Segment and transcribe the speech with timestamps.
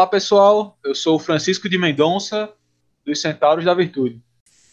[0.00, 2.50] Olá pessoal, eu sou o Francisco de Mendonça,
[3.04, 4.18] dos Centauros da Virtude.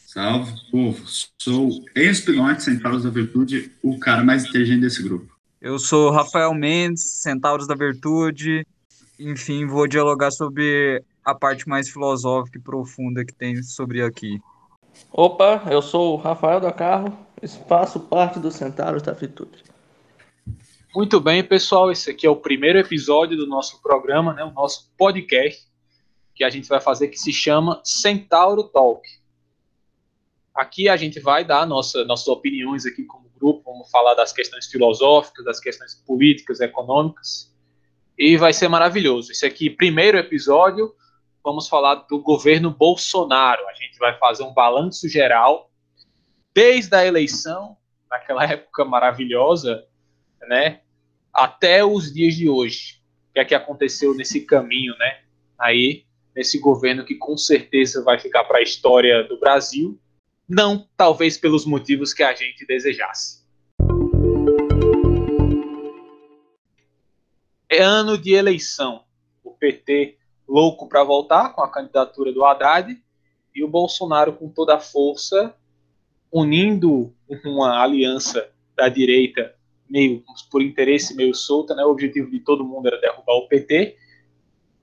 [0.05, 1.03] Salve, povo.
[1.37, 5.35] Sou ex-pilote Centauros da Virtude, o cara mais inteligente desse grupo.
[5.61, 8.65] Eu sou Rafael Mendes, Centauros da Virtude.
[9.19, 14.39] Enfim, vou dialogar sobre a parte mais filosófica e profunda que tem sobre aqui.
[15.11, 17.11] Opa, eu sou o Rafael da Carro,
[17.67, 19.61] faço parte do Centauros da Virtude.
[20.95, 24.89] Muito bem, pessoal, esse aqui é o primeiro episódio do nosso programa, né, o nosso
[24.97, 25.67] podcast,
[26.33, 29.07] que a gente vai fazer que se chama Centauro Talk.
[30.55, 34.65] Aqui a gente vai dar nossa, nossas opiniões aqui como grupo, vamos falar das questões
[34.67, 37.53] filosóficas, das questões políticas, econômicas,
[38.17, 39.31] e vai ser maravilhoso.
[39.31, 40.95] Esse aqui, primeiro episódio,
[41.43, 43.67] vamos falar do governo Bolsonaro.
[43.67, 45.69] A gente vai fazer um balanço geral
[46.53, 47.77] desde a eleição,
[48.09, 49.85] naquela época maravilhosa,
[50.47, 50.81] né,
[51.33, 53.01] até os dias de hoje.
[53.29, 55.21] O que é que aconteceu nesse caminho, né?
[55.57, 59.99] Aí, nesse governo que com certeza vai ficar para a história do Brasil,
[60.47, 63.45] não talvez pelos motivos que a gente desejasse.
[67.69, 69.03] É ano de eleição.
[69.43, 72.97] O PT louco para voltar com a candidatura do Haddad
[73.53, 75.53] e o Bolsonaro com toda a força
[76.31, 79.56] unindo uma aliança da direita
[79.89, 81.83] meio por interesse meio solta, né?
[81.83, 83.95] O objetivo de todo mundo era derrubar o PT.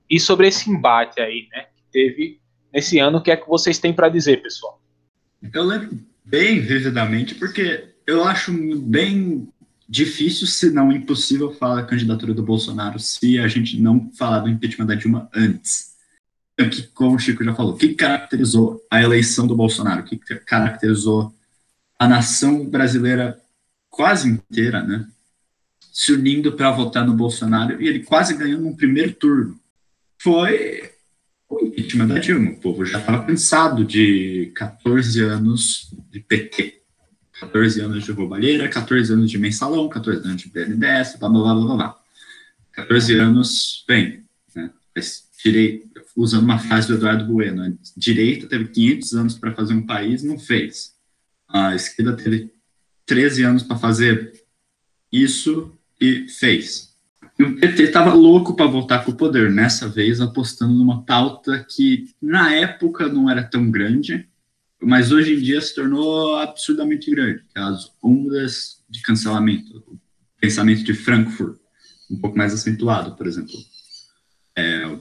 [0.09, 2.39] E sobre esse embate aí, né, que teve
[2.71, 4.79] nesse ano, o que é que vocês têm para dizer, pessoal?
[5.53, 9.47] Eu lembro bem vividamente porque eu acho bem
[9.87, 14.49] difícil, se não impossível, falar a candidatura do Bolsonaro se a gente não falar do
[14.49, 15.95] impeachment da Dilma antes.
[16.57, 20.01] Que, como o Chico já falou, o que caracterizou a eleição do Bolsonaro?
[20.01, 21.33] O que caracterizou
[21.99, 23.39] a nação brasileira
[23.95, 25.07] quase inteira, né,
[25.93, 29.57] se unindo para votar no Bolsonaro e ele quase ganhando no primeiro turno.
[30.17, 30.91] Foi
[31.49, 32.51] o impeachment da Dilma.
[32.51, 36.81] O povo já estava cansado de 14 anos de PT.
[37.39, 41.53] 14 anos de roubalheira, 14 anos de mensalão, 14 anos de BNDES, blá, blá, blá,
[41.53, 41.99] blá, blá.
[42.73, 44.23] 14 anos, bem,
[44.53, 44.71] né,
[45.37, 45.85] tirei,
[46.15, 50.23] usando uma frase do Eduardo Bueno, a direita teve 500 anos para fazer um país,
[50.23, 50.93] não fez.
[51.47, 52.54] A esquerda teve
[53.05, 54.33] 13 anos para fazer
[55.11, 56.95] isso e fez.
[57.37, 61.65] E o PT estava louco para voltar com o poder, nessa vez apostando numa pauta
[61.69, 64.27] que na época não era tão grande,
[64.81, 69.99] mas hoje em dia se tornou absurdamente grande, é as ondas de cancelamento, o
[70.39, 71.57] pensamento de Frankfurt,
[72.09, 73.55] um pouco mais acentuado, por exemplo.
[74.57, 74.97] É,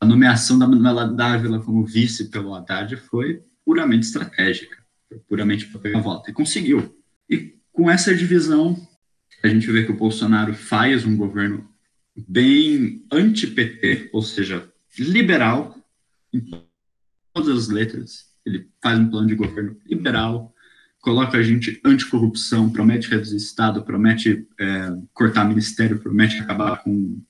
[0.00, 4.76] a nomeação da Manuela Dávila como vice pelo Haddad foi puramente estratégica,
[5.08, 6.96] foi puramente para pegar a volta, e conseguiu.
[7.28, 8.76] E com essa divisão,
[9.42, 11.68] a gente vê que o Bolsonaro faz um governo
[12.16, 15.76] bem anti-PT, ou seja, liberal,
[16.32, 16.44] em
[17.32, 18.32] todas as letras.
[18.46, 20.54] Ele faz um plano de governo liberal,
[21.00, 27.20] coloca a gente anticorrupção, promete reduzir Estado, promete é, cortar ministério, promete acabar com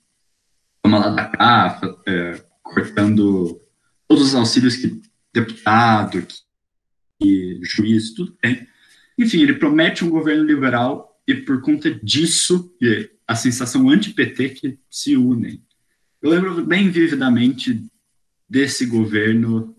[0.85, 3.61] a lá da cá, é, cortando
[4.07, 5.01] todos os auxílios que
[5.33, 6.37] deputado, que,
[7.19, 8.67] que juiz, tudo tem.
[9.19, 12.75] Enfim, ele promete um governo liberal e por conta disso,
[13.27, 15.63] a sensação anti-PT que se unem.
[16.21, 17.83] Eu lembro bem vividamente
[18.49, 19.77] desse governo,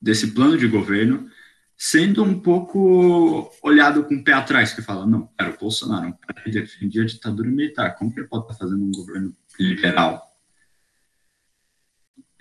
[0.00, 1.28] desse plano de governo,
[1.76, 6.12] sendo um pouco olhado com o pé atrás, que fala, não, era o Bolsonaro, um
[6.12, 10.22] cara que defendia a ditadura militar, como que ele pode estar fazendo um governo liberal?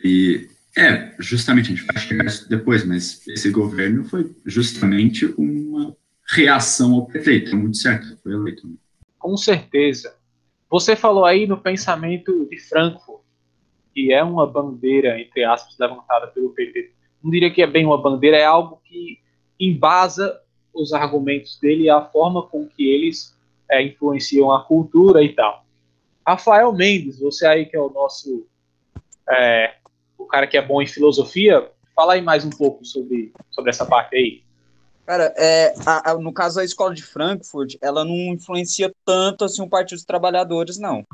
[0.03, 5.95] E é, justamente, a gente vai chegar depois, mas esse governo foi justamente uma
[6.33, 7.51] reação ao prefeito.
[7.51, 8.67] É muito certo, foi eleito.
[9.17, 10.15] Com certeza.
[10.69, 13.21] Você falou aí no pensamento de Frankfurt,
[13.93, 16.91] que é uma bandeira, entre aspas, levantada pelo PT.
[17.23, 19.19] Não diria que é bem uma bandeira, é algo que
[19.59, 20.41] embasa
[20.73, 23.37] os argumentos dele e a forma com que eles
[23.69, 25.63] é, influenciam a cultura e tal.
[26.25, 28.47] Rafael Mendes, você aí que é o nosso
[29.29, 29.75] é,
[30.17, 33.85] o cara que é bom em filosofia, fala aí mais um pouco sobre, sobre essa
[33.85, 34.42] parte aí.
[35.05, 39.61] Cara, é, a, a, no caso da escola de Frankfurt, ela não influencia tanto assim
[39.61, 41.05] o Partido dos Trabalhadores, não.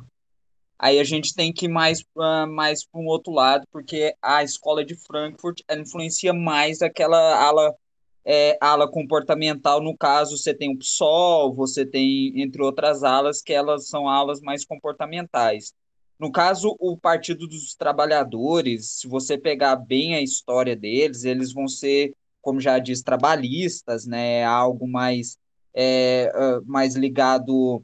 [0.78, 4.44] Aí a gente tem que ir mais, uh, mais para um outro lado, porque a
[4.44, 7.76] escola de Frankfurt ela influencia mais aquela ala,
[8.24, 9.82] é, ala comportamental.
[9.82, 14.40] No caso, você tem o PSOL, você tem, entre outras alas, que elas são alas
[14.40, 15.74] mais comportamentais.
[16.20, 21.68] No caso, o Partido dos Trabalhadores, se você pegar bem a história deles, eles vão
[21.68, 24.44] ser como já diz, trabalhistas, né?
[24.44, 25.38] Algo mais,
[25.74, 26.32] é,
[26.66, 27.84] mais ligado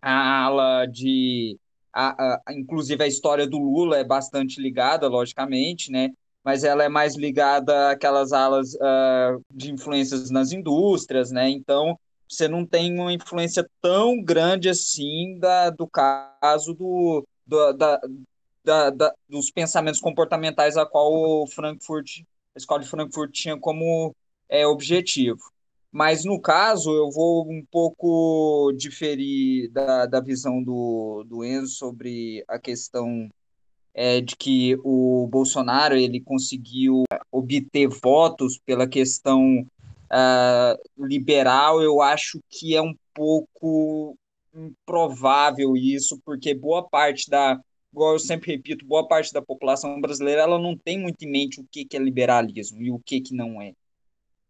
[0.00, 1.58] à ala de
[1.92, 6.10] a, a, inclusive a história do Lula é bastante ligada, logicamente, né?
[6.44, 11.48] Mas ela é mais ligada àquelas alas uh, de influências nas indústrias, né?
[11.50, 11.98] Então
[12.28, 18.00] você não tem uma influência tão grande assim da, do caso do, do da,
[18.64, 22.22] da, da, dos pensamentos comportamentais a qual o Frankfurt,
[22.54, 24.14] a escola de Frankfurt tinha como
[24.48, 25.40] é, objetivo.
[25.92, 32.44] Mas no caso, eu vou um pouco diferir da, da visão do, do Enzo sobre
[32.46, 33.28] a questão
[33.92, 39.66] é, de que o Bolsonaro ele conseguiu obter votos pela questão
[40.10, 41.82] uh, liberal.
[41.82, 44.16] Eu acho que é um pouco
[44.54, 47.60] improvável isso, porque boa parte da,
[47.92, 51.60] igual eu sempre repito, boa parte da população brasileira ela não tem muito em mente
[51.60, 53.72] o que, que é liberalismo e o que, que não é.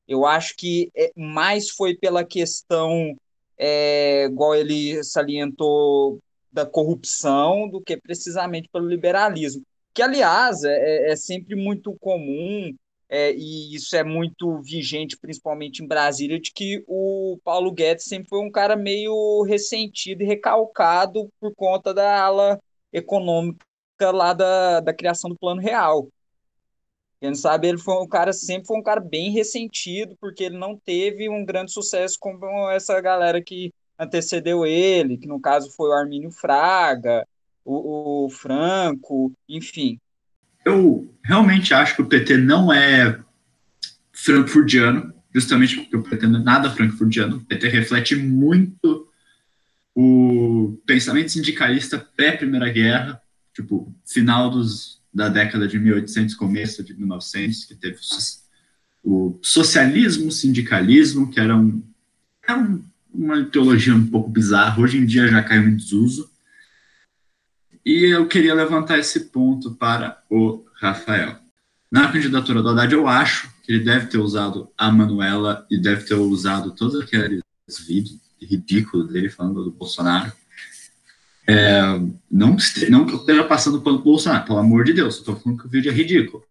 [0.07, 3.17] Eu acho que é, mais foi pela questão,
[3.57, 6.21] é, igual ele salientou,
[6.53, 9.63] da corrupção do que precisamente pelo liberalismo.
[9.95, 12.75] Que, aliás, é, é sempre muito comum,
[13.09, 18.29] é, e isso é muito vigente, principalmente em Brasília, de que o Paulo Guedes sempre
[18.29, 22.61] foi um cara meio ressentido e recalcado por conta da ala
[22.93, 23.61] econômica
[24.13, 26.09] lá da, da criação do Plano Real.
[27.21, 30.77] Quem sabe ele foi um cara, sempre foi um cara bem ressentido, porque ele não
[30.77, 35.93] teve um grande sucesso como essa galera que antecedeu ele, que no caso foi o
[35.93, 37.27] Armínio Fraga,
[37.63, 39.99] o, o Franco, enfim.
[40.65, 43.21] Eu realmente acho que o PT não é
[44.13, 47.37] frankfurtiano, justamente porque o PT não é nada frankfurtiano.
[47.37, 49.10] O PT reflete muito
[50.03, 53.21] o pensamento sindicalista pré-Primeira Guerra,
[53.53, 57.99] tipo, final dos da década de 1800, começo de 1900, que teve
[59.05, 61.83] o socialismo, sindicalismo, que era, um,
[62.43, 62.83] era um,
[63.13, 66.31] uma teologia um pouco bizarra, hoje em dia já caiu em desuso.
[67.85, 71.37] E eu queria levantar esse ponto para o Rafael.
[71.91, 76.05] Na candidatura do Haddad, eu acho que ele deve ter usado a Manuela e deve
[76.05, 77.43] ter usado todos aqueles
[77.87, 80.33] vídeos ridículos dele falando do Bolsonaro
[81.47, 81.81] é,
[82.31, 82.57] não,
[82.91, 85.67] não que eu esteja passando pano pro Bolsonaro, pelo amor de Deus, estou falando que
[85.67, 86.45] o vídeo é ridículo.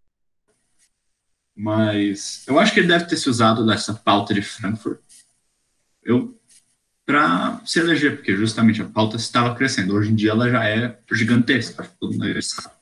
[1.55, 4.99] Mas eu acho que ele deve ter se usado dessa pauta de Frankfurt
[6.03, 6.35] eu
[7.05, 9.95] para se eleger, porque justamente a pauta estava crescendo.
[9.95, 12.75] Hoje em dia ela já é gigantesca, todo mundo sabe.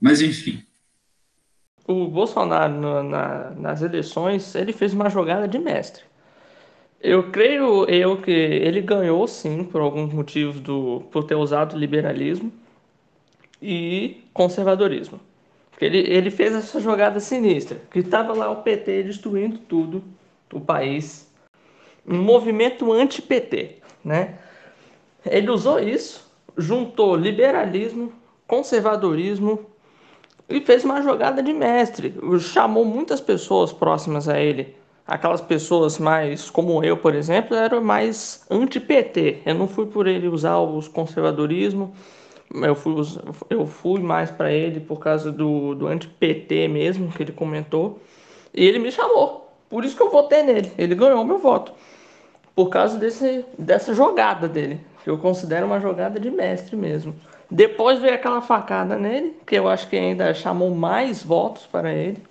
[0.00, 0.64] Mas enfim.
[1.86, 6.02] O Bolsonaro na, nas eleições ele fez uma jogada de mestre.
[7.02, 12.52] Eu creio eu que ele ganhou sim por alguns motivos do por ter usado liberalismo
[13.60, 15.18] e conservadorismo.
[15.70, 20.04] Porque ele, ele fez essa jogada sinistra, que estava lá o PT destruindo tudo,
[20.52, 21.26] o país,
[22.06, 24.38] um movimento anti-PT, né?
[25.24, 28.12] Ele usou isso, juntou liberalismo,
[28.46, 29.64] conservadorismo
[30.50, 32.14] e fez uma jogada de mestre.
[32.40, 34.79] Chamou muitas pessoas próximas a ele
[35.10, 39.42] aquelas pessoas mais como eu, por exemplo, eram mais anti-PT.
[39.44, 41.92] Eu não fui por ele usar os conservadorismo,
[42.54, 42.94] eu fui,
[43.50, 47.98] eu fui mais para ele por causa do, do anti-PT mesmo, que ele comentou.
[48.54, 49.52] E ele me chamou.
[49.68, 50.72] Por isso que eu votei nele.
[50.78, 51.72] Ele ganhou meu voto.
[52.54, 57.14] Por causa desse, dessa jogada dele, que eu considero uma jogada de mestre mesmo.
[57.50, 62.22] Depois veio aquela facada nele, que eu acho que ainda chamou mais votos para ele.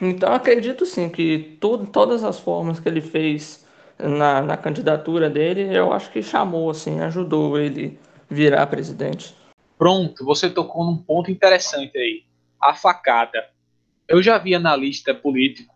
[0.00, 3.66] Então acredito sim que todas as formas que ele fez
[3.98, 7.98] na, na candidatura dele, eu acho que chamou, assim, ajudou ele
[8.28, 9.34] virar presidente.
[9.78, 12.24] Pronto, você tocou num ponto interessante aí.
[12.60, 13.48] A facada.
[14.08, 15.74] Eu já vi analista político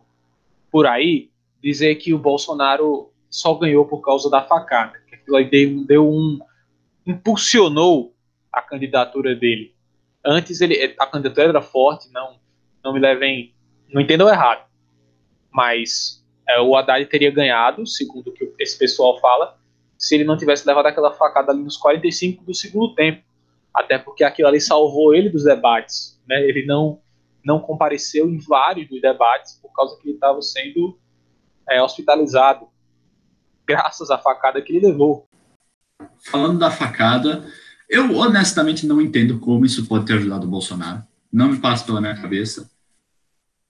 [0.71, 1.29] por aí
[1.61, 4.99] dizer que o Bolsonaro só ganhou por causa da facada.
[5.07, 6.39] Que aquilo aí deu, deu um.
[7.05, 8.13] impulsionou
[8.51, 9.73] a candidatura dele.
[10.25, 12.35] Antes ele, a candidatura era forte, não,
[12.83, 13.53] não me levem
[13.91, 14.65] não entendam errado,
[15.51, 19.57] mas é, o Haddad teria ganhado, segundo o que esse pessoal fala,
[19.97, 23.23] se ele não tivesse levado aquela facada ali nos 45 do segundo tempo.
[23.73, 26.19] Até porque aquilo ali salvou ele dos debates.
[26.27, 26.41] Né?
[26.41, 26.99] Ele não,
[27.45, 30.99] não compareceu em vários dos debates por causa que ele estava sendo
[31.69, 32.67] é, hospitalizado,
[33.67, 35.27] graças à facada que ele levou.
[36.17, 37.45] Falando da facada,
[37.87, 41.03] eu honestamente não entendo como isso pode ter ajudado o Bolsonaro.
[41.31, 42.70] Não me passa pela minha cabeça.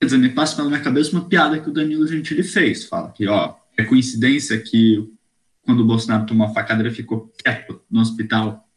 [0.01, 2.86] Quer dizer, me passa pela minha cabeça uma piada que o Danilo Gentili fez.
[2.86, 5.08] Fala que, ó, é coincidência que
[5.62, 8.67] quando o Bolsonaro tomou a facada, ele ficou quieto no hospital.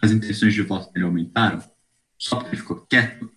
[0.00, 1.62] As intenções de voto dele aumentaram.
[2.16, 3.30] Só porque ele ficou quieto.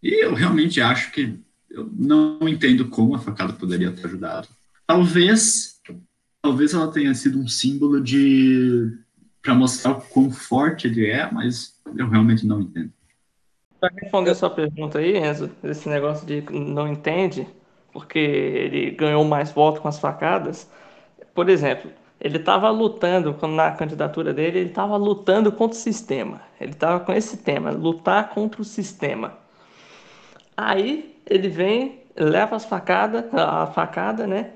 [0.00, 1.36] E eu realmente acho que
[1.68, 4.46] eu não entendo como a facada poderia ter ajudado.
[4.86, 5.80] Talvez,
[6.40, 8.96] talvez ela tenha sido um símbolo de
[9.42, 12.92] para mostrar o quão forte ele é, mas eu realmente não entendo.
[13.80, 17.46] Para responder a sua pergunta aí, Enzo, esse negócio de não entende,
[17.92, 20.70] porque ele ganhou mais votos com as facadas.
[21.34, 26.42] Por exemplo, ele estava lutando, na candidatura dele, ele estava lutando contra o sistema.
[26.60, 29.38] Ele estava com esse tema, lutar contra o sistema.
[30.56, 34.50] Aí ele vem, leva as facadas, a facada, né?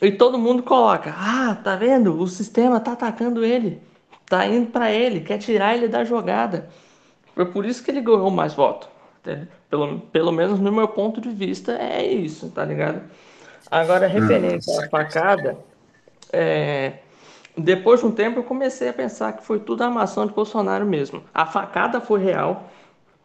[0.00, 2.20] E todo mundo coloca: "Ah, tá vendo?
[2.20, 3.80] O sistema tá atacando ele.
[4.26, 6.68] Tá indo para ele, quer tirar ele da jogada".
[7.38, 8.88] Foi por isso que ele ganhou mais votos.
[9.70, 13.00] Pelo, pelo menos no meu ponto de vista é isso, tá ligado?
[13.70, 15.56] Agora, referente à facada,
[16.32, 16.94] é,
[17.56, 21.22] depois de um tempo eu comecei a pensar que foi tudo armação de Bolsonaro mesmo.
[21.32, 22.68] A facada foi real,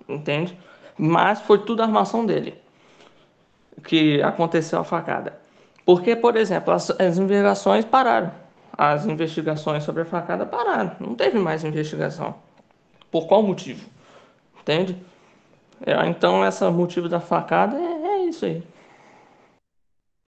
[0.08, 0.56] entende?
[0.96, 2.54] Mas foi tudo armação dele
[3.84, 5.40] que aconteceu a facada.
[5.84, 8.32] Porque, por exemplo, as, as investigações pararam.
[8.78, 10.92] As investigações sobre a facada pararam.
[11.00, 12.36] Não teve mais investigação.
[13.10, 13.92] Por qual motivo?
[14.64, 14.98] Entende?
[15.86, 18.64] É, então, esse motivo da facada é, é isso aí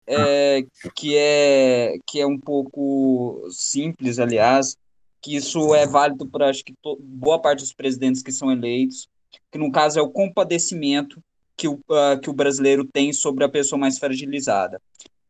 [0.07, 0.65] é,
[0.95, 4.77] que, é, que é um pouco simples, aliás,
[5.21, 9.09] que isso é válido para acho que to, boa parte dos presidentes que são eleitos,
[9.51, 11.21] que no caso é o compadecimento
[11.57, 14.81] que o, uh, que o brasileiro tem sobre a pessoa mais fragilizada.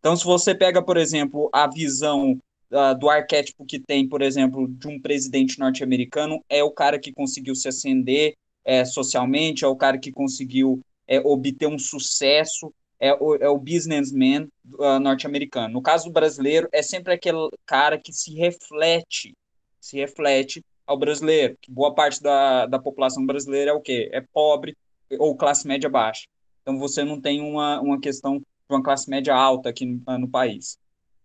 [0.01, 2.39] Então, se você pega, por exemplo, a visão
[2.73, 7.13] uh, do arquétipo que tem, por exemplo, de um presidente norte-americano, é o cara que
[7.13, 8.35] conseguiu se ascender
[8.65, 12.73] é, socialmente, é o cara que conseguiu é, obter um sucesso
[13.05, 15.75] é o, é o businessman uh, norte-americano.
[15.75, 19.37] No caso do brasileiro, é sempre aquele cara que se reflete,
[19.81, 24.09] se reflete ao brasileiro, que boa parte da, da população brasileira é o quê?
[24.13, 24.77] É pobre
[25.19, 26.25] ou classe média baixa.
[26.63, 30.19] Então você não tem uma, uma questão de uma classe média alta aqui no, uh,
[30.19, 30.79] no país.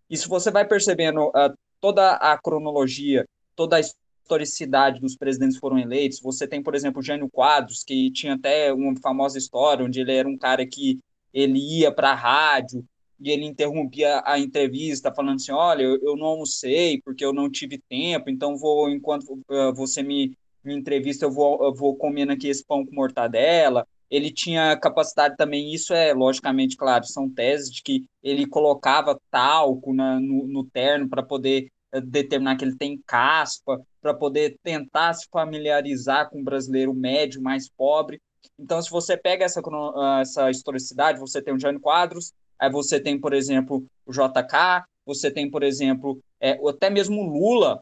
[0.08, 3.24] E se você vai percebendo uh, toda a cronologia,
[3.56, 3.80] toda a
[4.22, 8.94] historicidade dos presidentes foram eleitos, você tem, por exemplo, Jânio Quadros, que tinha até uma
[9.00, 11.00] famosa história onde ele era um cara que
[11.32, 12.84] ele ia para a rádio
[13.20, 17.50] e ele interrompia a entrevista falando assim, olha, eu, eu, não almocei porque eu não
[17.50, 22.32] tive tempo, então vou enquanto uh, você me, me entrevista eu vou, eu vou comendo
[22.32, 23.86] aqui esse pão com mortadela.
[24.10, 29.94] Ele tinha capacidade também, isso é logicamente claro, são teses de que ele colocava talco
[29.94, 35.26] na, no, no terno para poder determinar que ele tem caspa, para poder tentar se
[35.30, 38.20] familiarizar com o brasileiro médio mais pobre.
[38.58, 43.00] Então, se você pega essa, ah, essa historicidade, você tem o Jânio Quadros, aí você
[43.00, 47.80] tem, por exemplo, o JK, você tem, por exemplo, é, até mesmo o Lula.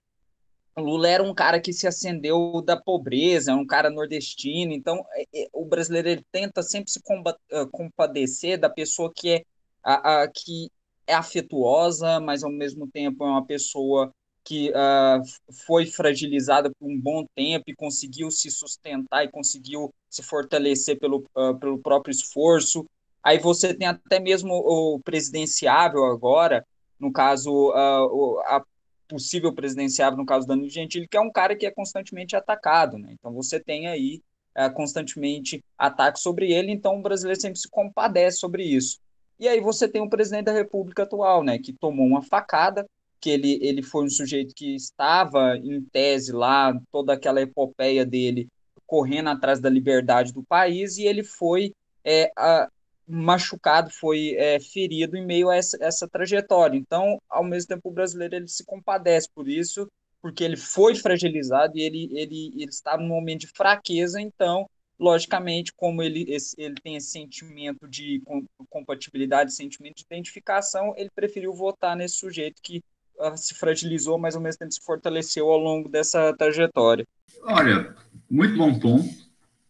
[0.76, 4.72] O Lula era um cara que se acendeu da pobreza, um cara nordestino.
[4.72, 7.00] Então, é, é, o brasileiro ele tenta sempre se
[7.52, 9.42] ah, compadecer da pessoa que é,
[9.82, 10.70] a, a, que
[11.08, 14.12] é afetuosa, mas ao mesmo tempo é uma pessoa
[14.44, 15.22] que uh,
[15.66, 21.24] foi fragilizada por um bom tempo e conseguiu se sustentar e conseguiu se fortalecer pelo,
[21.34, 22.86] uh, pelo próprio esforço.
[23.22, 26.64] Aí você tem até mesmo o presidenciável agora,
[27.00, 28.62] no caso, uh, a
[29.08, 32.98] possível presidenciável, no caso do Danilo Gentili, que é um cara que é constantemente atacado.
[32.98, 33.14] Né?
[33.18, 34.22] Então você tem aí
[34.74, 38.98] constantemente ataques sobre ele, então o brasileiro sempre se compadece sobre isso.
[39.38, 42.88] E aí você tem o presidente da República atual, né, que tomou uma facada,
[43.20, 48.48] que ele, ele foi um sujeito que estava em tese lá, toda aquela epopeia dele,
[48.86, 51.72] correndo atrás da liberdade do país, e ele foi
[52.04, 52.68] é, a,
[53.06, 56.76] machucado, foi é, ferido em meio a essa, essa, trajetória.
[56.76, 59.88] Então, ao mesmo tempo, o brasileiro ele se compadece por isso,
[60.20, 64.68] porque ele foi fragilizado e ele, ele, ele estava num momento de fraqueza, então,
[64.98, 68.20] logicamente, como ele, esse, ele tem esse sentimento de
[68.68, 72.82] compatibilidade, sentimento de identificação, ele preferiu votar nesse sujeito que
[73.36, 77.06] se fragilizou, mas ao mesmo tempo se fortaleceu ao longo dessa trajetória.
[77.44, 77.94] Olha,
[78.30, 79.08] muito bom tom.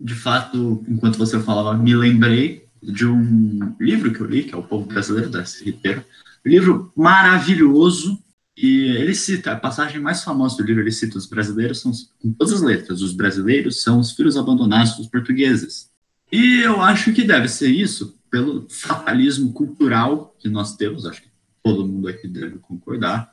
[0.00, 4.56] De fato, enquanto você falava, me lembrei de um livro que eu li, que é
[4.56, 6.04] O Povo Brasileiro, da Ribeiro.
[6.44, 8.22] Livro maravilhoso.
[8.60, 12.32] E ele cita, a passagem mais famosa do livro, ele cita os brasileiros, são, com
[12.32, 15.92] todas as letras, os brasileiros são os filhos abandonados dos portugueses.
[16.32, 21.28] E eu acho que deve ser isso, pelo fatalismo cultural que nós temos, acho que
[21.62, 23.32] todo mundo aqui deve concordar,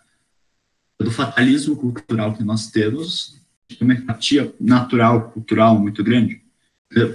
[1.00, 3.42] do fatalismo cultural que nós temos,
[3.82, 6.40] uma empatia natural, cultural muito grande.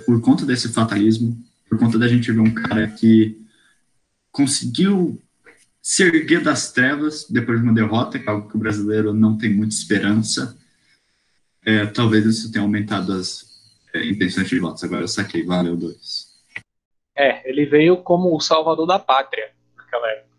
[0.04, 3.40] Por conta desse fatalismo, por conta da gente ver um cara que
[4.32, 5.22] conseguiu
[5.82, 9.36] se erguer das trevas depois de uma derrota, que é algo que o brasileiro não
[9.36, 10.58] tem muita esperança,
[11.64, 13.44] é, talvez isso tenha aumentado as
[13.94, 14.84] é, intenções de votos.
[14.84, 16.30] Agora eu saquei, valeu, dois.
[17.16, 20.30] É, ele veio como o salvador da pátria naquela época.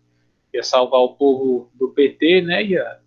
[0.54, 2.64] Ia salvar o povo do PT, né?
[2.64, 3.02] Ia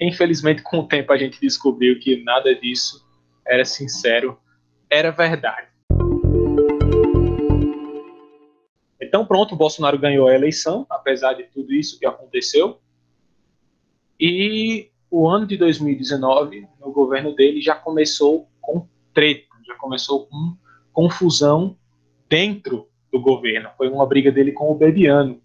[0.00, 3.04] Infelizmente, com o tempo, a gente descobriu que nada disso
[3.46, 4.38] era sincero,
[4.90, 5.68] era verdade.
[9.06, 12.80] Então, pronto, o Bolsonaro ganhou a eleição, apesar de tudo isso que aconteceu.
[14.18, 20.56] E o ano de 2019, no governo dele, já começou com treta, já começou com
[20.92, 21.76] confusão
[22.28, 23.70] dentro do governo.
[23.76, 25.40] Foi uma briga dele com o Bebiano.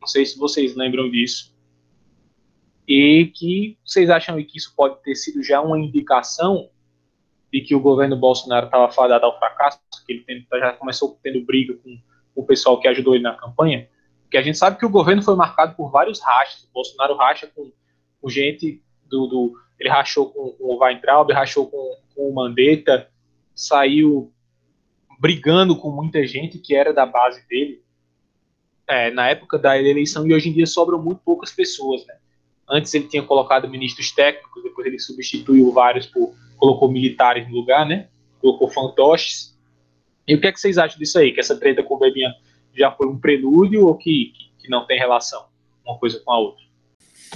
[0.00, 1.52] Não sei se vocês lembram disso.
[2.86, 6.70] E que vocês acham que isso pode ter sido já uma indicação
[7.52, 11.74] de que o governo Bolsonaro estava fadado ao fracasso, que ele já começou tendo briga
[11.74, 11.98] com
[12.34, 13.88] o pessoal que ajudou ele na campanha?
[14.22, 16.62] Porque a gente sabe que o governo foi marcado por vários rachas.
[16.64, 17.72] O Bolsonaro racha com,
[18.20, 23.10] com gente do, do, Ele rachou com, com o Weintraub, rachou com, com o Mandetta,
[23.54, 24.32] saiu
[25.18, 27.82] brigando com muita gente que era da base dele
[28.88, 32.14] é, na época da eleição e hoje em dia sobram muito poucas pessoas, né?
[32.68, 37.86] Antes ele tinha colocado ministros técnicos, depois ele substituiu vários por colocou militares no lugar,
[37.86, 38.08] né?
[38.40, 39.49] Colocou fantoches.
[40.30, 41.32] E o que é que vocês acham disso aí?
[41.32, 42.32] Que essa treta com o Bebian
[42.72, 45.44] já foi um prelúdio ou que, que, que não tem relação
[45.84, 46.62] uma coisa com a outra?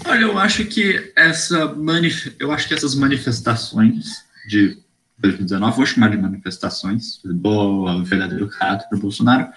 [0.07, 4.79] Olha, eu acho que essa manif eu acho que essas manifestações de
[5.19, 9.49] 2019, vou chamar de manifestações, boa, verdadeiro caráter do Bolsonaro,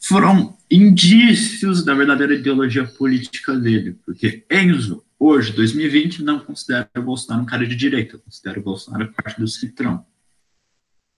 [0.00, 7.42] foram indícios da verdadeira ideologia política dele, porque Enzo, hoje, 2020, não considera o Bolsonaro
[7.42, 10.02] um cara de direita, considera o Bolsonaro parte do centrão.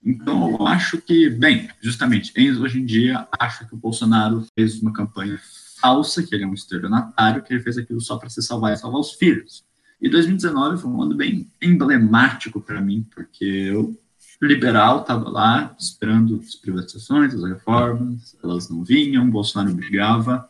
[0.05, 4.91] Então, eu acho que, bem, justamente, hoje em dia acha que o Bolsonaro fez uma
[4.91, 5.39] campanha
[5.79, 8.77] falsa, que ele é um estelionatário, que ele fez aquilo só para se salvar e
[8.77, 9.63] salvar os filhos.
[10.01, 13.97] E 2019 foi um ano bem emblemático para mim, porque eu,
[14.41, 20.49] liberal, estava lá esperando as privatizações, as reformas, elas não vinham, Bolsonaro brigava.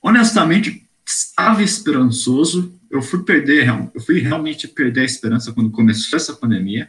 [0.00, 2.72] Honestamente, estava esperançoso.
[2.88, 6.88] Eu fui perder, eu fui realmente perder a esperança quando começou essa pandemia.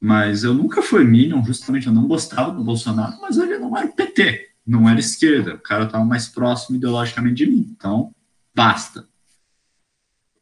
[0.00, 3.88] Mas eu nunca fui Minion, justamente eu não gostava do Bolsonaro, mas ele não era
[3.88, 5.54] PT, não era esquerda.
[5.54, 7.66] O cara estava mais próximo ideologicamente de mim.
[7.76, 8.14] Então,
[8.54, 9.08] basta.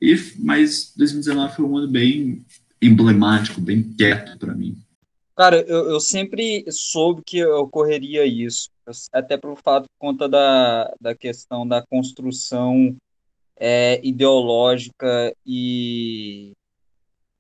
[0.01, 2.45] E, mas 2019 foi um ano bem
[2.81, 4.77] emblemático, bem quieto para mim.
[5.35, 8.71] Cara, eu, eu sempre soube que ocorreria isso,
[9.13, 12.97] até pelo fato, por conta da, da questão da construção
[13.55, 16.53] é, ideológica e,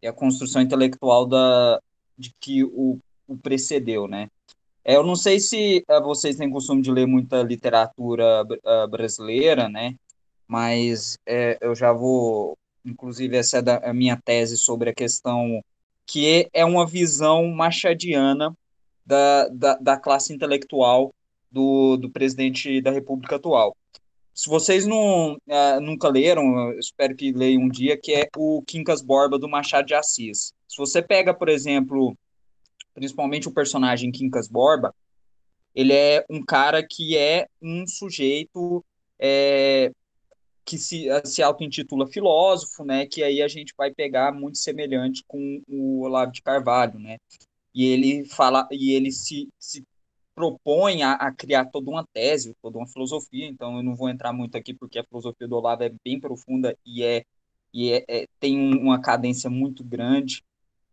[0.02, 1.80] e, a construção intelectual da,
[2.18, 4.28] de que o, o precedeu, né?
[4.84, 9.68] É, eu não sei se uh, vocês têm costume de ler muita literatura uh, brasileira,
[9.68, 9.96] né?
[10.46, 15.62] mas é, eu já vou, inclusive essa é da, a minha tese sobre a questão
[16.06, 18.56] que é uma visão machadiana
[19.04, 21.12] da, da, da classe intelectual
[21.50, 23.76] do, do presidente da República atual.
[24.32, 29.02] Se vocês não, uh, nunca leram, espero que leiam um dia, que é o Quincas
[29.02, 30.52] Borba do Machado de Assis.
[30.68, 32.16] Se você pega, por exemplo,
[32.94, 34.94] principalmente o personagem Quincas Borba,
[35.74, 38.84] ele é um cara que é um sujeito
[39.18, 39.92] é,
[40.66, 45.22] que se, eh, se auto-intitula filósofo, né, que aí a gente vai pegar muito semelhante
[45.26, 47.18] com o Olavo de Carvalho, né,
[47.72, 49.84] e ele fala, e ele se, se
[50.34, 54.32] propõe a, a, criar toda uma tese, toda uma filosofia, então eu não vou entrar
[54.32, 57.24] muito aqui porque a filosofia do Olavo é bem profunda e é,
[57.72, 60.42] e é, é tem uma cadência muito grande,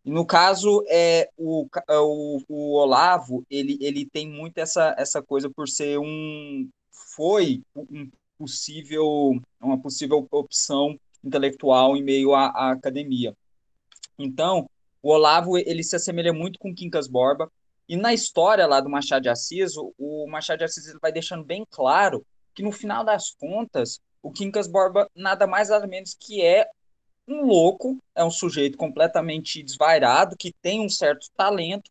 [0.05, 5.49] no caso, é, o, é, o, o Olavo, ele, ele tem muito essa, essa coisa
[5.49, 13.35] por ser um, foi um possível, uma possível opção intelectual em meio à, à academia.
[14.19, 14.69] Então,
[15.01, 17.49] o Olavo ele se assemelha muito com Quincas Borba
[17.87, 21.43] e na história lá do Machado de Assis, o Machado de Assis ele vai deixando
[21.43, 26.41] bem claro que no final das contas, o Quincas Borba nada mais nada menos que
[26.41, 26.67] é
[27.27, 31.89] um louco, é um sujeito completamente desvairado, que tem um certo talento,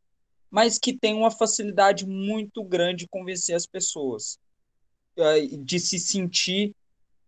[0.50, 4.38] mas que tem uma facilidade muito grande de convencer as pessoas.
[5.16, 6.74] Eh, de se sentir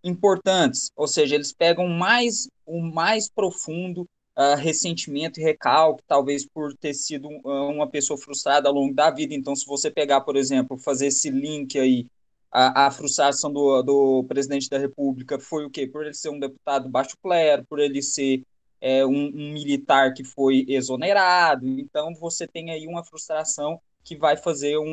[0.03, 6.75] importantes, ou seja, eles pegam mais o mais profundo uh, ressentimento e recalque, talvez por
[6.75, 9.35] ter sido uh, uma pessoa frustrada ao longo da vida.
[9.35, 12.07] Então, se você pegar, por exemplo, fazer esse link aí,
[12.55, 15.89] a, a frustração do, do presidente da República foi o quê?
[15.89, 18.45] Por ele ser um deputado baixo clero, por ele ser
[18.81, 21.67] é, um, um militar que foi exonerado.
[21.67, 24.85] Então, você tem aí uma frustração que vai fazer um,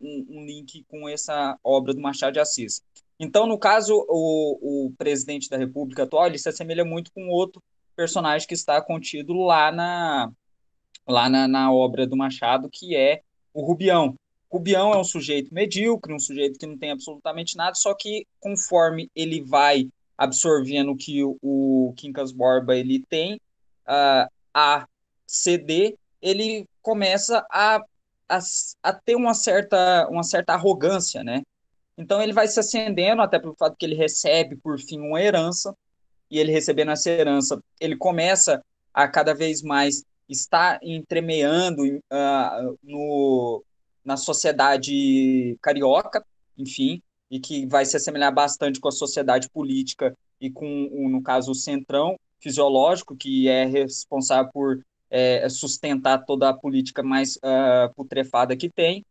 [0.00, 2.80] um, um, link com essa obra do Machado de Assis.
[3.20, 7.62] Então, no caso, o, o presidente da República atual ele se assemelha muito com outro
[7.94, 10.32] personagem que está contido lá na,
[11.06, 13.20] lá na, na obra do Machado, que é
[13.52, 14.16] o Rubião.
[14.50, 19.10] Rubião é um sujeito medíocre, um sujeito que não tem absolutamente nada, só que conforme
[19.14, 23.34] ele vai absorvendo que o, o Quincas Borba ele tem
[23.86, 24.86] uh, a
[25.26, 27.82] ceder, ele começa a,
[28.28, 28.38] a,
[28.82, 31.42] a, ter uma certa, uma certa arrogância, né?
[31.98, 35.74] Então ele vai se acendendo, até pelo fato que ele recebe, por fim, uma herança,
[36.30, 43.62] e ele recebendo essa herança, ele começa a cada vez mais estar entremeando uh, no,
[44.06, 46.24] na sociedade carioca,
[46.56, 51.50] enfim, e que vai se assemelhar bastante com a sociedade política e com, no caso,
[51.50, 58.56] o centrão fisiológico, que é responsável por é, sustentar toda a política mais uh, putrefada
[58.56, 59.04] que tem,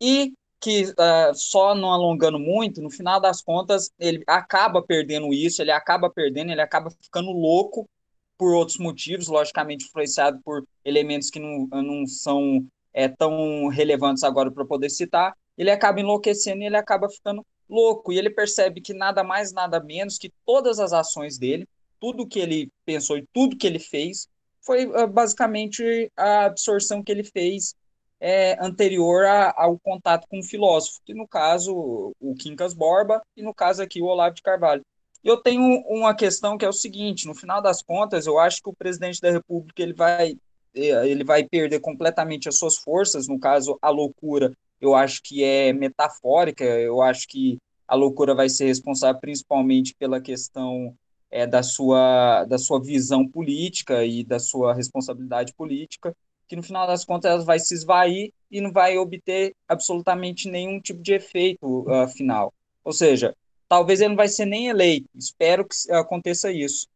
[0.00, 5.62] e que, uh, só não alongando muito, no final das contas, ele acaba perdendo isso,
[5.62, 7.88] ele acaba perdendo, ele acaba ficando louco
[8.36, 14.50] por outros motivos, logicamente influenciado por elementos que não, não são é, tão relevantes agora
[14.50, 18.94] para poder citar, ele acaba enlouquecendo e ele acaba ficando louco, e ele percebe que
[18.94, 21.66] nada mais, nada menos que todas as ações dele,
[22.00, 24.28] tudo que ele pensou e tudo que ele fez,
[24.60, 27.74] foi uh, basicamente a absorção que ele fez
[28.20, 33.42] é, anterior a, ao contato com o filósofo, que no caso o Quincas Borba e
[33.42, 34.82] no caso aqui o Olavo de Carvalho.
[35.22, 38.68] Eu tenho uma questão que é o seguinte, no final das contas, eu acho que
[38.68, 40.36] o presidente da República ele vai
[40.74, 45.72] ele vai perder completamente as suas forças, no caso a loucura eu acho que é
[45.72, 47.58] metafórica, eu acho que
[47.88, 50.94] a loucura vai ser responsável principalmente pela questão
[51.30, 56.14] é, da, sua, da sua visão política e da sua responsabilidade política,
[56.46, 60.80] que no final das contas ela vai se esvair e não vai obter absolutamente nenhum
[60.80, 62.52] tipo de efeito uh, final.
[62.84, 63.34] Ou seja,
[63.68, 66.86] talvez ele não vai ser nem eleito, espero que aconteça isso.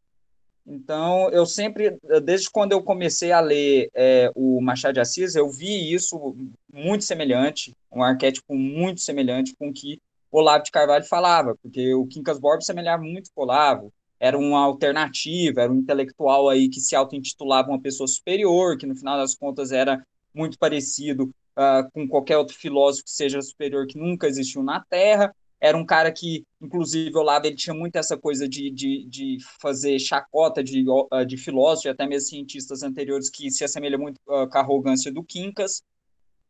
[0.71, 5.51] Então, eu sempre, desde quando eu comecei a ler é, o Machado de Assis, eu
[5.51, 6.37] vi isso
[6.71, 9.99] muito semelhante, um arquétipo muito semelhante com o que
[10.31, 15.63] Olavo de Carvalho falava, porque o Quincas Borba semelhava muito com Olavo, era uma alternativa,
[15.63, 19.73] era um intelectual aí que se auto-intitulava uma pessoa superior, que no final das contas
[19.73, 20.05] era
[20.35, 25.35] muito parecido uh, com qualquer outro filósofo que seja superior que nunca existiu na Terra,
[25.61, 29.39] era um cara que, inclusive, ao lado ele tinha muito essa coisa de, de, de
[29.61, 30.85] fazer chacota de,
[31.27, 35.13] de filósofos e até mesmo cientistas anteriores que se assemelha muito uh, com a arrogância
[35.13, 35.83] do Quincas.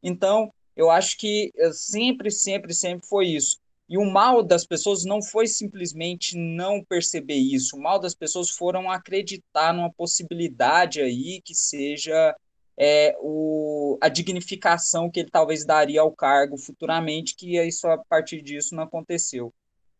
[0.02, 3.58] Então, eu acho que eh, sempre, sempre, sempre foi isso.
[3.88, 7.76] E o mal das pessoas não foi simplesmente não perceber isso.
[7.76, 12.36] O mal das pessoas foram acreditar numa possibilidade aí que seja
[12.78, 18.40] é, o, a dignificação que ele talvez daria ao cargo futuramente, que isso a partir
[18.40, 19.52] disso não aconteceu.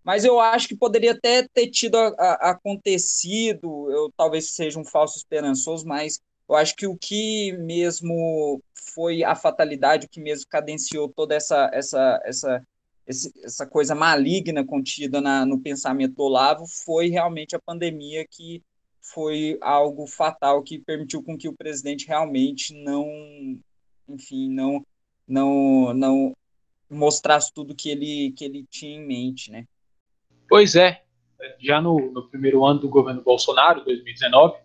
[0.05, 4.85] Mas eu acho que poderia até ter tido a, a, acontecido, eu talvez seja um
[4.85, 8.63] falso esperançoso, mas eu acho que o que mesmo
[8.95, 12.65] foi a fatalidade, o que mesmo cadenciou toda essa, essa, essa,
[13.43, 18.63] essa coisa maligna contida na, no pensamento do Olavo foi realmente a pandemia que
[19.13, 23.07] foi algo fatal que permitiu com que o presidente realmente não,
[24.09, 24.85] enfim, não,
[25.27, 26.37] não, não
[26.91, 29.65] mostrasse tudo que ele, que ele tinha em mente, né?
[30.49, 31.03] Pois é,
[31.59, 34.59] já no, no primeiro ano do governo Bolsonaro, 2019,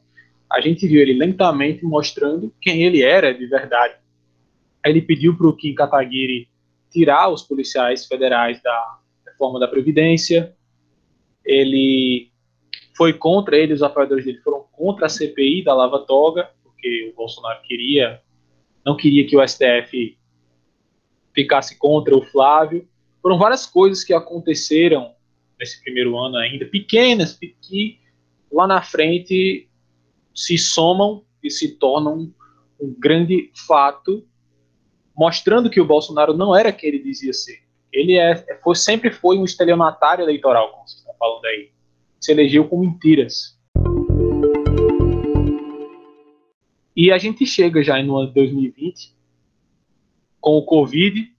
[0.51, 3.95] a gente viu ele lentamente mostrando quem ele era de verdade.
[4.85, 6.49] Ele pediu para o Kim Kataguiri
[6.91, 10.55] tirar os policiais federais da reforma da Previdência,
[11.45, 12.32] ele
[12.95, 17.15] foi contra ele, os apoiadores dele foram contra a CPI da Lava Toga, porque o
[17.15, 18.21] Bolsonaro queria,
[18.85, 20.17] não queria que o STF
[21.33, 22.87] ficasse contra o Flávio.
[23.21, 25.13] Foram várias coisas que aconteceram
[25.59, 27.99] nesse primeiro ano ainda, pequenas, que
[28.51, 29.67] lá na frente
[30.35, 32.33] se somam e se tornam
[32.79, 34.25] um grande fato,
[35.15, 37.63] mostrando que o Bolsonaro não era quem ele dizia ser.
[37.91, 41.72] Ele é, foi, sempre foi um estelionatário eleitoral, como vocês estão falando aí
[42.23, 43.59] se elegeu com mentiras.
[46.95, 49.13] E a gente chega já no ano 2020
[50.39, 51.29] com o Covid.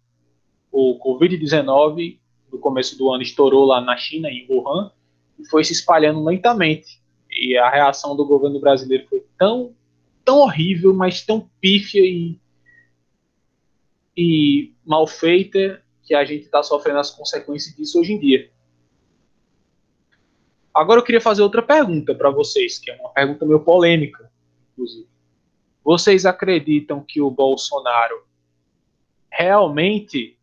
[0.71, 2.19] O Covid-19,
[2.53, 4.93] no começo do ano, estourou lá na China, em Wuhan,
[5.39, 7.01] e foi se espalhando lentamente.
[7.31, 9.75] E a reação do governo brasileiro foi tão,
[10.23, 12.39] tão horrível, mas tão pífia e,
[14.15, 18.51] e mal feita que a gente está sofrendo as consequências disso hoje em dia.
[20.75, 24.29] Agora eu queria fazer outra pergunta para vocês, que é uma pergunta meio polêmica,
[24.73, 25.07] inclusive.
[25.85, 28.25] Vocês acreditam que o Bolsonaro
[29.31, 30.37] realmente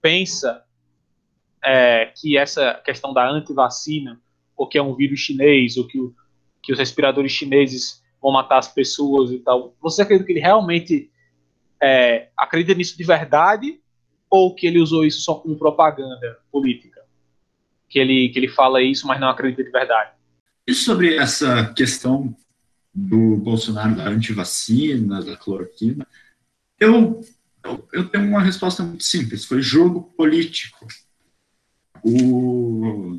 [0.00, 0.62] pensa
[1.64, 4.20] é, que essa questão da antivacina,
[4.56, 6.14] ou que é um vírus chinês, ou que, o,
[6.62, 11.10] que os respiradores chineses vão matar as pessoas e tal, você acredita que ele realmente
[11.82, 13.80] é, acredita nisso de verdade,
[14.30, 16.93] ou que ele usou isso só como propaganda política?
[17.94, 20.10] Que ele, que ele fala isso, mas não acredita de verdade.
[20.66, 22.36] E sobre essa questão
[22.92, 26.04] do Bolsonaro da antivacina, da cloroquina,
[26.80, 27.24] eu,
[27.64, 30.88] eu, eu tenho uma resposta muito simples: foi jogo político.
[32.02, 33.12] O,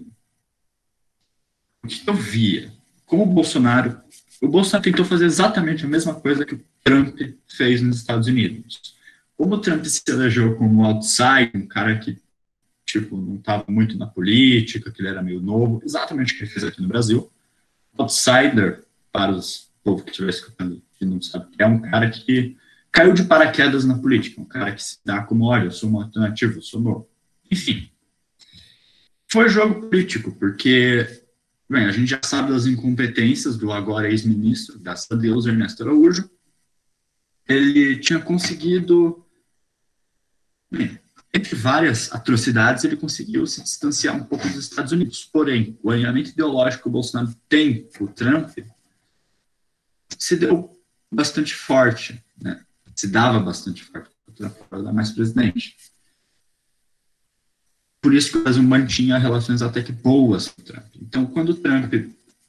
[1.81, 2.73] o que eu via?
[3.05, 4.01] Como o Bolsonaro.
[4.41, 8.93] O Bolsonaro tentou fazer exatamente a mesma coisa que o Trump fez nos Estados Unidos.
[9.37, 12.17] Como o Trump se elegeu como outsider, um cara que
[12.99, 16.51] tipo, não estava muito na política, que ele era meio novo, exatamente o que ele
[16.51, 17.29] fez aqui no Brasil.
[17.97, 22.57] Outsider, para os povo que estiver escutando que não sabe, é um cara que
[22.91, 26.03] caiu de paraquedas na política, um cara que se dá como, olha, eu sou uma
[26.05, 27.07] alternativa, eu sou novo.
[27.51, 27.89] Enfim,
[29.27, 31.05] foi jogo político, porque,
[31.69, 36.29] bem, a gente já sabe das incompetências do agora ex-ministro, graças a Deus, Ernesto Araújo.
[37.47, 39.23] Ele tinha conseguido,
[40.71, 40.97] bem,
[41.35, 45.29] entre várias atrocidades, ele conseguiu se distanciar um pouco dos Estados Unidos.
[45.31, 48.57] Porém, o alinhamento ideológico que o Bolsonaro tem com o Trump
[50.17, 50.79] se deu
[51.11, 52.63] bastante forte, né?
[52.95, 55.75] se dava bastante forte o Trump para mais presidente.
[58.01, 60.95] Por isso que o Brasil mantinha relações até que boas com o Trump.
[61.01, 61.93] Então, quando o Trump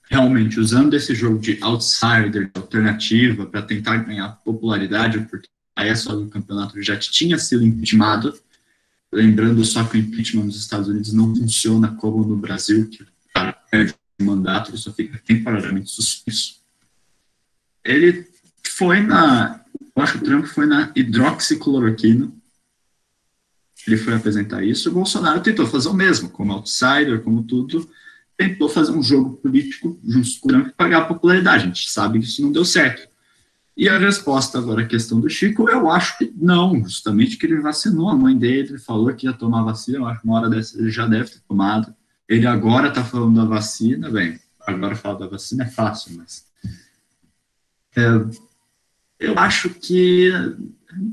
[0.09, 6.15] realmente usando esse jogo de outsider, de alternativa, para tentar ganhar popularidade, porque a essa
[6.15, 8.39] do campeonato já tinha sido impeachmentado,
[9.13, 13.53] Lembrando só que o impeachment nos Estados Unidos não funciona como no Brasil, que cara
[13.71, 16.57] perde o mandato e só fica temporariamente suspenso.
[17.85, 18.27] Ele
[18.67, 19.65] foi na.
[19.95, 22.33] Eu acho que o Trump foi na hidroxicloroquina.
[23.87, 24.91] Ele foi apresentar isso.
[24.91, 27.89] O Bolsonaro tentou fazer o mesmo, como outsider, como tudo.
[28.37, 31.65] Tentou fazer um jogo político junto com o Trump para pagar popularidade.
[31.65, 33.09] A gente sabe que isso não deu certo.
[33.77, 37.61] E a resposta agora à questão do Chico, eu acho que não, justamente que ele
[37.61, 40.79] vacinou a mãe dele, falou que ia tomar vacina, eu acho que uma hora dessa
[40.79, 41.95] ele já deve ter tomado.
[42.27, 46.47] Ele agora está falando da vacina, bem, agora falar da vacina é fácil, mas.
[47.95, 48.07] É,
[49.21, 50.31] eu acho que.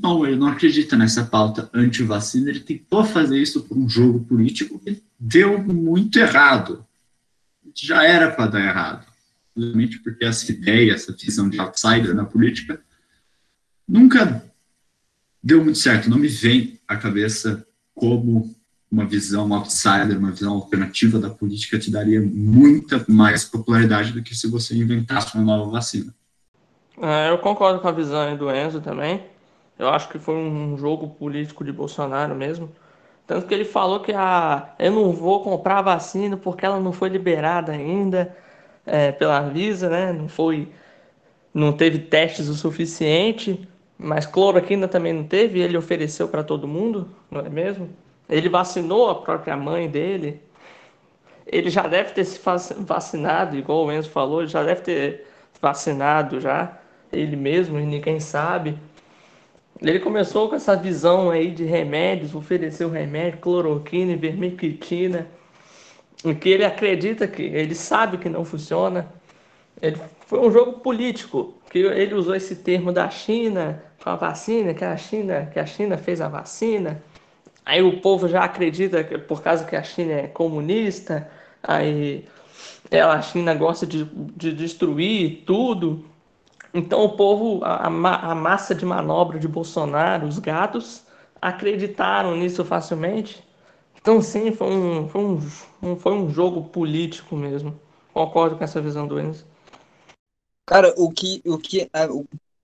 [0.02, 4.78] Não, ele não acredita nessa pauta anti-vacina, ele tentou fazer isso por um jogo político
[4.78, 6.86] que deu muito errado.
[7.74, 9.13] Já era para dar errado
[9.54, 12.80] simplesmente porque essa ideia, essa visão de outsider na política,
[13.88, 14.44] nunca
[15.42, 16.10] deu muito certo.
[16.10, 17.64] Não me vem à cabeça
[17.94, 18.54] como
[18.90, 24.34] uma visão outsider, uma visão alternativa da política te daria muita mais popularidade do que
[24.34, 26.14] se você inventasse uma nova vacina.
[27.00, 29.24] É, eu concordo com a visão do Enzo também.
[29.76, 32.70] Eu acho que foi um jogo político de Bolsonaro mesmo.
[33.26, 36.78] Tanto que ele falou que a, ah, eu não vou comprar a vacina porque ela
[36.78, 38.36] não foi liberada ainda
[38.86, 40.12] é, pela Anvisa, né?
[40.12, 40.68] Não foi,
[41.52, 43.66] não teve testes o suficiente,
[43.98, 45.60] mas cloroquina também não teve.
[45.60, 47.90] Ele ofereceu para todo mundo, não é mesmo?
[48.28, 50.40] Ele vacinou a própria mãe dele.
[51.46, 52.40] Ele já deve ter se
[52.78, 55.26] vacinado, igual o Enzo falou, ele já deve ter
[55.60, 56.78] vacinado já
[57.12, 58.78] ele mesmo e ninguém sabe.
[59.80, 65.26] Ele começou com essa visão aí de remédios, ofereceu remédio, cloroquina, ivermectina
[66.24, 69.12] em que ele acredita que ele sabe que não funciona.
[69.80, 74.72] Ele, foi um jogo político, que ele usou esse termo da China com a vacina,
[74.72, 77.02] que a China, que a China fez a vacina.
[77.66, 81.28] Aí o povo já acredita que por causa que a China é comunista,
[81.62, 82.26] aí
[82.90, 86.04] ela, a China gosta de, de destruir tudo.
[86.72, 91.04] Então o povo, a, a massa de manobra de Bolsonaro, os gatos,
[91.40, 93.44] acreditaram nisso facilmente
[94.04, 97.80] então, sim, foi um, foi um, foi um jogo político mesmo.
[98.12, 99.46] Concordo com essa visão do Enzo.
[100.66, 102.06] Cara, o que, o que a,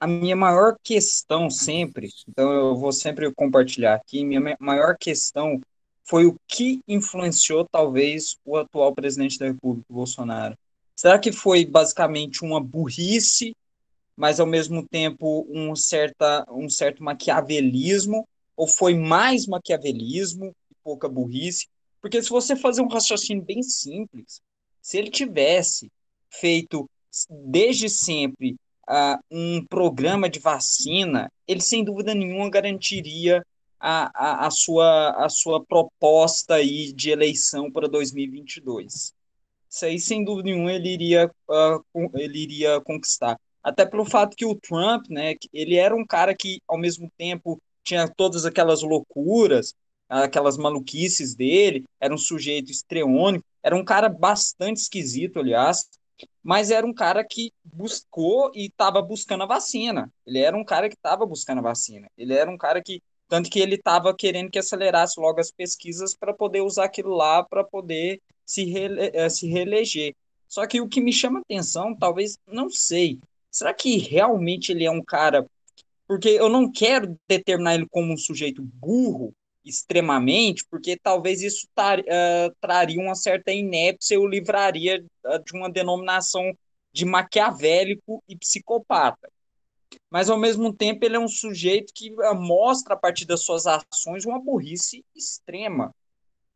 [0.01, 5.59] a, minha maior questão sempre, então eu vou sempre compartilhar aqui, minha maior questão
[6.05, 10.59] foi o que influenciou talvez o atual presidente da República, Bolsonaro.
[10.95, 13.57] Será que foi basicamente uma burrice,
[14.15, 20.55] mas ao mesmo tempo um, certa, um certo maquiavelismo, ou foi mais maquiavelismo,
[20.91, 21.69] pouca burrice,
[22.01, 24.41] porque se você fazer um raciocínio bem simples,
[24.83, 25.89] se ele tivesse
[26.29, 26.91] feito
[27.29, 28.57] desde sempre
[28.89, 33.47] uh, um programa de vacina, ele sem dúvida nenhuma garantiria
[33.79, 39.15] a, a, a, sua, a sua proposta aí de eleição para 2022.
[39.69, 43.39] Isso aí, sem dúvida nenhuma, ele iria, uh, ele iria conquistar.
[43.63, 47.61] Até pelo fato que o Trump, né, ele era um cara que, ao mesmo tempo,
[47.85, 49.75] tinha todas aquelas loucuras,
[50.11, 55.89] aquelas maluquices dele, era um sujeito estreônico, era um cara bastante esquisito, aliás,
[56.43, 60.13] mas era um cara que buscou e estava buscando a vacina.
[60.27, 62.11] Ele era um cara que estava buscando a vacina.
[62.19, 66.17] Ele era um cara que tanto que ele estava querendo que acelerasse logo as pesquisas
[66.17, 70.17] para poder usar aquilo lá para poder se, rele, eh, se reeleger.
[70.49, 74.91] Só que o que me chama atenção, talvez, não sei, será que realmente ele é
[74.91, 75.47] um cara.
[76.09, 79.33] Porque eu não quero determinar ele como um sujeito burro,
[79.65, 85.53] extremamente, porque talvez isso tar, uh, traria uma certa inépcia e o livraria uh, de
[85.53, 86.57] uma denominação
[86.93, 89.31] de maquiavélico e psicopata.
[90.11, 93.65] Mas, ao mesmo tempo, ele é um sujeito que uh, mostra, a partir das suas
[93.67, 95.95] ações, uma burrice extrema.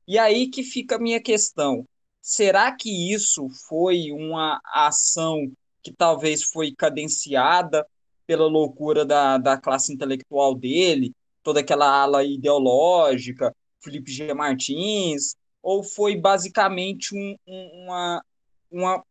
[0.06, 1.86] E aí que fica a minha questão.
[2.20, 7.86] Será que isso foi uma ação que talvez foi cadenciada
[8.26, 11.12] pela loucura da, da classe intelectual dele,
[11.44, 14.32] toda aquela ala ideológica, Felipe G.
[14.32, 18.24] Martins, ou foi basicamente um, um, uma,
[18.70, 19.04] uma,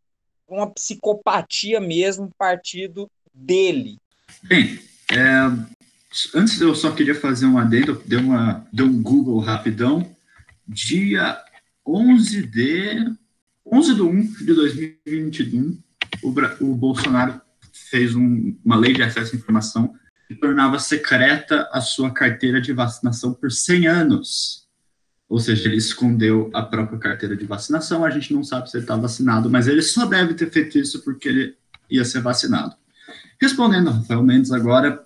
[0.48, 3.98] uma psicopatia mesmo partido dele?
[4.42, 4.80] Bem,
[5.12, 5.28] é,
[6.36, 10.14] antes eu só queria fazer um adendo, deu, uma, deu um Google rapidão,
[10.68, 11.40] dia
[11.86, 13.14] 11 de
[13.66, 15.78] 11 de 1 de 2021,
[16.22, 16.30] o,
[16.62, 17.42] o Bolsonaro
[17.72, 19.96] fez um, uma lei de acesso à informação
[20.34, 24.64] tornava secreta a sua carteira de vacinação por 100 anos.
[25.28, 28.84] Ou seja, ele escondeu a própria carteira de vacinação, a gente não sabe se ele
[28.84, 31.58] está vacinado, mas ele só deve ter feito isso porque ele
[31.90, 32.76] ia ser vacinado.
[33.42, 35.04] Respondendo a Rafael Mendes agora,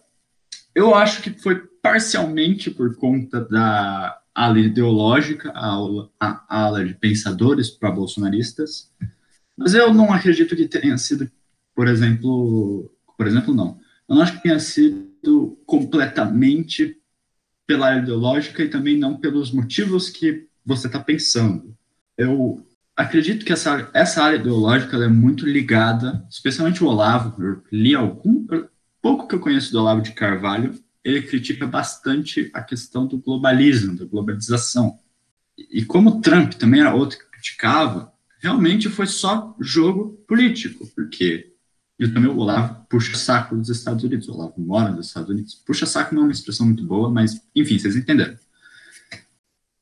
[0.76, 6.94] eu acho que foi parcialmente por conta da ala ideológica, a ala, a ala de
[6.94, 8.92] pensadores para bolsonaristas,
[9.58, 11.32] mas eu não acredito que tenha sido,
[11.74, 13.80] por exemplo, por exemplo, não.
[14.08, 15.07] Eu não acho que tenha sido
[15.66, 16.98] completamente
[17.66, 21.76] pela área ideológica e também não pelos motivos que você está pensando.
[22.18, 27.94] Eu acredito que essa, essa área ideológica é muito ligada, especialmente o Olavo, eu li
[27.94, 28.48] algum,
[29.02, 33.96] pouco que eu conheço do Olavo de Carvalho, ele critica bastante a questão do globalismo,
[33.96, 35.00] da globalização.
[35.58, 41.54] E como Trump também era outro que criticava, realmente foi só jogo político, porque
[42.00, 45.56] e também o Olavo puxa saco dos Estados Unidos, o Olavo mora nos Estados Unidos.
[45.56, 48.38] Puxa saco não é uma expressão muito boa, mas enfim, vocês entenderam.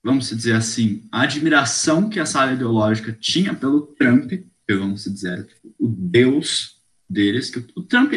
[0.04, 4.32] Vamos dizer assim, a admiração que essa área ideológica tinha pelo Trump,
[4.70, 6.78] vamos dizer, tipo, o deus
[7.10, 8.14] deles, que o Trump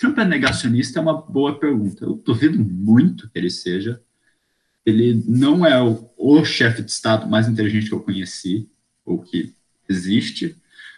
[0.00, 2.06] Trump é negacionista é uma boa pergunta.
[2.06, 4.00] Eu duvido muito que ele seja.
[4.84, 8.66] Ele não é o, o chefe de Estado mais inteligente que eu conheci,
[9.04, 9.54] ou que
[9.86, 10.56] existe,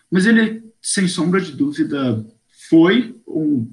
[0.08, 2.24] mas ele, sem sombra de dúvida,
[2.72, 3.70] foi um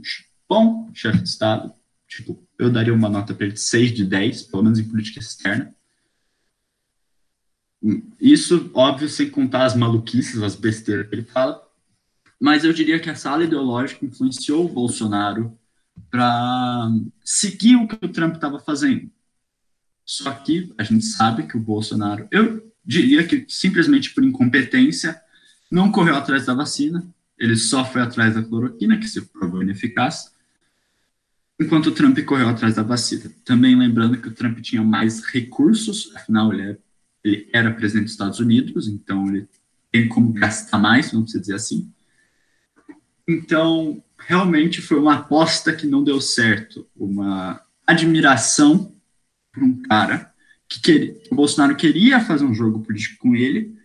[0.50, 1.74] bom chefe de Estado.
[2.06, 5.22] Tipo, eu daria uma nota para ele de 6 de 10, pelo menos em política
[5.22, 5.74] externa.
[8.20, 11.66] Isso, óbvio, sem contar as maluquices, as besteiras que ele fala,
[12.38, 15.58] mas eu diria que essa ala ideológica influenciou o Bolsonaro
[16.12, 16.92] para
[17.24, 19.10] seguir o que o Trump estava fazendo.
[20.04, 25.22] Só que a gente sabe que o Bolsonaro, eu diria que simplesmente por incompetência,
[25.72, 30.36] não correu atrás da vacina, ele só foi atrás da cloroquina, que se provou ineficaz,
[31.60, 33.32] enquanto o Trump correu atrás da vacina.
[33.46, 36.78] Também lembrando que o Trump tinha mais recursos, afinal ele, é,
[37.24, 39.48] ele era presidente dos Estados Unidos, então ele
[39.92, 41.92] tem como gastar mais, vamos dizer assim.
[43.28, 48.94] Então, realmente foi uma aposta que não deu certo, uma admiração
[49.52, 50.34] por um cara
[50.68, 53.79] que queria, o Bolsonaro queria fazer um jogo político com ele,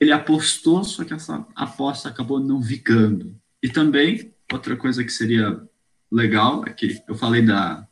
[0.00, 3.36] ele apostou, só que essa aposta acabou não vigando.
[3.62, 5.60] E também, outra coisa que seria
[6.10, 7.86] legal é que eu falei da.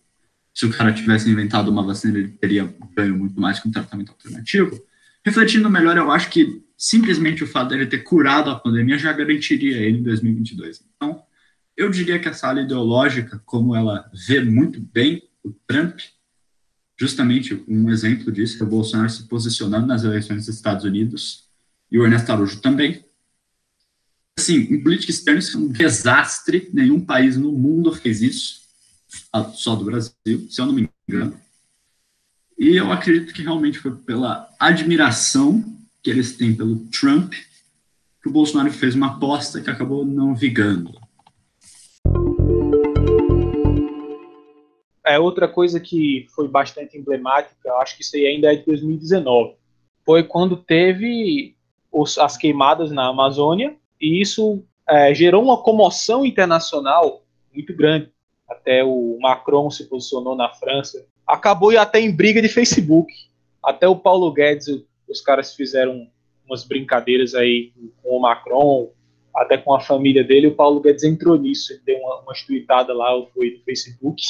[0.54, 4.12] Se o cara tivesse inventado uma vacina, ele teria ganho muito mais com um tratamento
[4.12, 4.80] alternativo.
[5.24, 9.76] Refletindo melhor, eu acho que simplesmente o fato dele ter curado a pandemia já garantiria
[9.76, 10.82] ele em 2022.
[10.96, 11.22] Então,
[11.76, 16.00] eu diria que essa área ideológica, como ela vê muito bem o Trump,
[16.98, 21.45] justamente um exemplo disso é o Bolsonaro se posicionando nas eleições dos Estados Unidos
[21.90, 23.04] e o Ernesto Araújo também.
[24.38, 28.60] Assim, em política externa isso é um desastre, nenhum país no mundo fez isso,
[29.54, 30.14] só do Brasil,
[30.50, 31.40] se eu não me engano.
[32.58, 35.64] E eu acredito que realmente foi pela admiração
[36.02, 37.32] que eles têm pelo Trump,
[38.22, 40.92] que o Bolsonaro fez uma aposta que acabou não vigando.
[45.04, 49.54] É outra coisa que foi bastante emblemática, acho que isso aí ainda é de 2019,
[50.04, 51.55] foi quando teve
[51.96, 57.22] os, as queimadas na Amazônia e isso é, gerou uma comoção internacional
[57.52, 58.10] muito grande.
[58.48, 61.04] Até o Macron se posicionou na França.
[61.26, 63.12] Acabou até em briga de Facebook.
[63.62, 64.66] Até o Paulo Guedes,
[65.08, 66.06] os caras fizeram
[66.44, 67.72] umas brincadeiras aí
[68.02, 68.92] com o Macron,
[69.34, 72.94] até com a família dele, o Paulo Guedes entrou nisso, ele deu uma, uma tweetada
[72.94, 74.22] lá, foi no Facebook.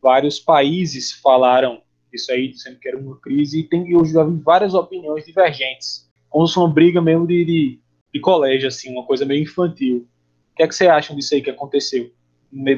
[0.00, 1.80] Vários países falaram
[2.12, 6.01] isso aí, dizendo que era uma crise, e tem, eu já vi várias opiniões divergentes.
[6.32, 7.80] Como se uma briga mesmo de, de,
[8.12, 10.08] de, colégio, assim, uma coisa meio infantil.
[10.52, 12.10] O que é que você acha disso aí que aconteceu,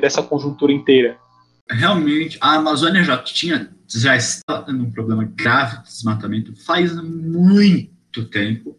[0.00, 1.16] dessa conjuntura inteira?
[1.70, 8.24] Realmente, a Amazônia já tinha, já está tendo um problema grave de desmatamento faz muito
[8.26, 8.76] tempo.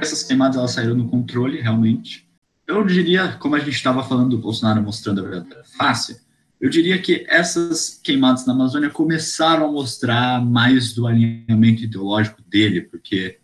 [0.00, 2.26] Essas queimadas elas saíram no controle, realmente.
[2.66, 6.16] Eu diria, como a gente estava falando do Bolsonaro mostrando a verdade fácil,
[6.58, 12.80] eu diria que essas queimadas na Amazônia começaram a mostrar mais do alinhamento ideológico dele,
[12.80, 13.38] porque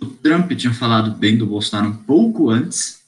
[0.00, 3.02] o Trump tinha falado bem do Bolsonaro um pouco antes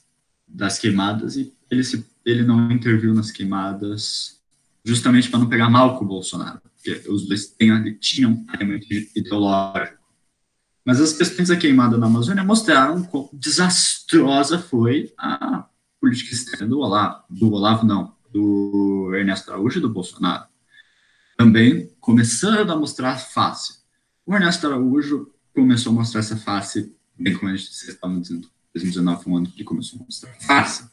[0.47, 4.39] das queimadas e ele, se, ele não interviu nas queimadas
[4.83, 7.55] justamente para não pegar mal com o Bolsonaro, porque os dois
[7.99, 9.99] tinham um alinhamento ideológico.
[10.83, 15.65] Mas as questões da queimada na Amazônia mostraram quão desastrosa foi a
[16.01, 20.45] política externa do Olavo, do Olavo não, do Ernesto Araújo e do Bolsonaro,
[21.37, 23.79] também começando a mostrar face.
[24.25, 29.23] O Ernesto Araújo começou a mostrar essa face, bem como a gente estava dizendo, 2019
[29.23, 30.89] foi um ano que começou a mostrar face.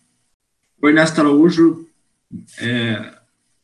[0.80, 1.88] O Ernesto Araújo,
[2.58, 3.14] é,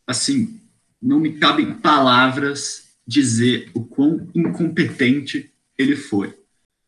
[0.06, 0.60] assim,
[1.00, 6.34] não me cabem palavras dizer o quão incompetente ele foi.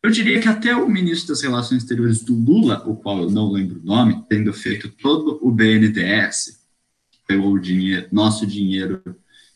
[0.02, 3.50] Eu diria que até o ministro das Relações Exteriores do Lula, o qual eu não
[3.50, 6.60] lembro o nome, tendo feito todo o BNDES,
[7.26, 9.02] pegou o dinheiro, nosso dinheiro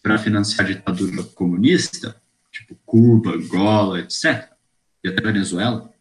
[0.03, 2.17] para financiar a ditadura comunista,
[2.59, 4.49] tipo Cuba, Angola, etc.,
[5.03, 5.93] e até Venezuela,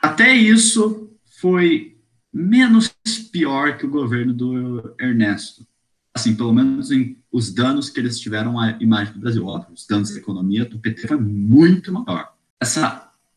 [0.00, 1.10] até isso
[1.40, 1.96] foi
[2.32, 2.94] menos
[3.30, 5.66] pior que o governo do Ernesto.
[6.14, 9.46] Assim, pelo menos em os danos que eles tiveram à imagem do Brasil.
[9.46, 12.34] Óbvio, os danos à economia do PT foi muito maior.
[12.60, 12.80] Esse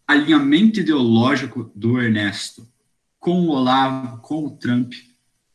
[0.05, 2.67] alinhamento ideológico do Ernesto
[3.19, 4.93] com o Olavo, com o Trump,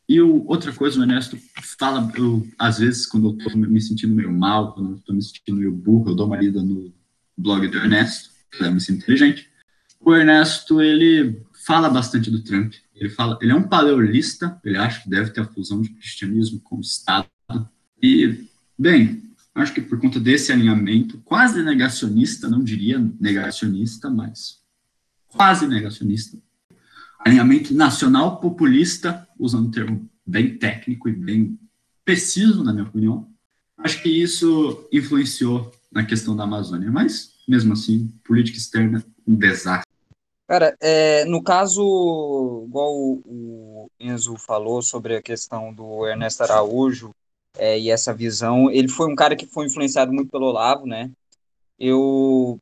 [0.07, 1.37] e o, outra coisa, o Ernesto
[1.79, 5.21] fala, eu, às vezes, quando eu estou me sentindo meio mal, quando eu estou me
[5.21, 6.93] sentindo meio burro, eu dou uma lida no
[7.37, 9.49] blog do Ernesto, que é muito inteligente.
[9.99, 12.73] O Ernesto, ele fala bastante do Trump.
[12.95, 16.59] Ele fala, ele é um paleolista, ele acha que deve ter a fusão de cristianismo
[16.59, 17.27] com o Estado.
[18.01, 18.45] E,
[18.77, 19.23] bem,
[19.55, 24.59] acho que por conta desse alinhamento, quase negacionista, não diria negacionista, mas
[25.27, 26.37] quase negacionista,
[27.25, 31.59] alinhamento nacional populista, usando um termo bem técnico e bem
[32.03, 33.27] preciso, na minha opinião.
[33.77, 39.89] Acho que isso influenciou na questão da Amazônia, mas, mesmo assim, política externa, um desastre.
[40.47, 47.11] Cara, é, no caso, igual o, Enzo falou sobre a questão do Ernesto Araújo
[47.57, 51.09] é, e essa visão, ele foi um cara que foi influenciado muito pelo Olavo, né?
[51.79, 52.59] Eu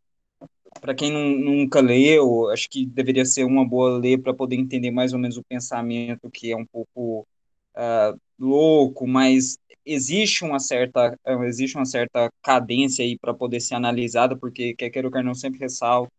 [0.82, 4.91] para quem não, nunca leu, acho que deveria ser uma boa ler para poder entender
[4.91, 7.28] mais ou menos o pensamento que é um pouco
[7.76, 11.17] uh, louco, mas existe uma certa
[11.47, 15.59] existe uma certa cadência aí para poder ser analisada, porque quer queira o Carnão sempre
[15.59, 16.11] ressalta,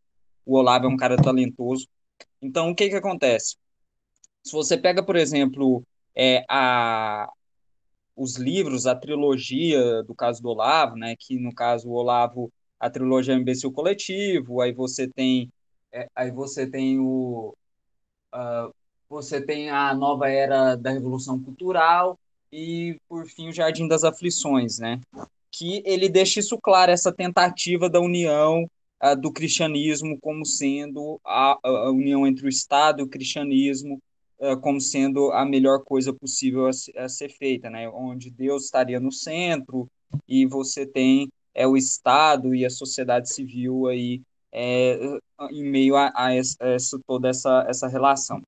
[0.44, 1.86] o Olavo é um cara talentoso.
[2.42, 3.56] Então, o que que acontece?
[4.42, 5.84] Se você pega, por exemplo,
[6.14, 7.30] é, a,
[8.16, 12.88] os livros, a trilogia do caso do Olavo, né, que no caso o Olavo a
[12.88, 15.52] trilogia Imbecil Coletivo, aí você tem
[15.92, 17.54] é, aí você tem o
[18.34, 18.74] uh,
[19.08, 22.18] você tem a nova era da Revolução Cultural
[22.52, 25.00] e por fim o Jardim das Aflições, né?
[25.50, 28.70] Que ele deixa isso claro essa tentativa da união
[29.02, 34.00] uh, do cristianismo como sendo a, a, união entre o Estado e o cristianismo
[34.38, 37.88] uh, como sendo a melhor coisa possível a, a ser feita, né?
[37.88, 39.88] Onde Deus estaria no centro
[40.26, 41.28] e você tem
[41.60, 44.98] é o Estado e a sociedade civil aí é,
[45.50, 48.42] em meio a, a, essa, toda essa, essa relação.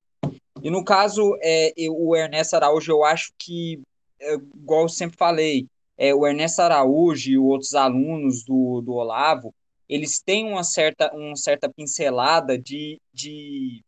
[0.63, 3.79] E no caso, é, eu, o Ernesto Araújo, eu acho que,
[4.19, 9.53] é, igual eu sempre falei, é, o Ernesto Araújo e outros alunos do, do Olavo,
[9.87, 13.83] eles têm uma certa, uma certa pincelada de, de,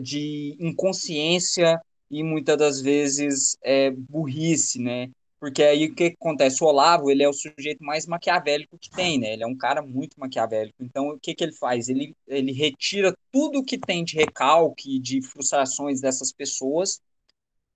[0.00, 5.08] de inconsciência e muitas das vezes é, burrice, né?
[5.40, 6.62] Porque aí o que acontece?
[6.62, 9.32] O Olavo, ele é o sujeito mais maquiavélico que tem, né?
[9.32, 10.82] Ele é um cara muito maquiavélico.
[10.82, 11.88] Então, o que, que ele faz?
[11.88, 17.00] Ele, ele retira tudo que tem de recalque, de frustrações dessas pessoas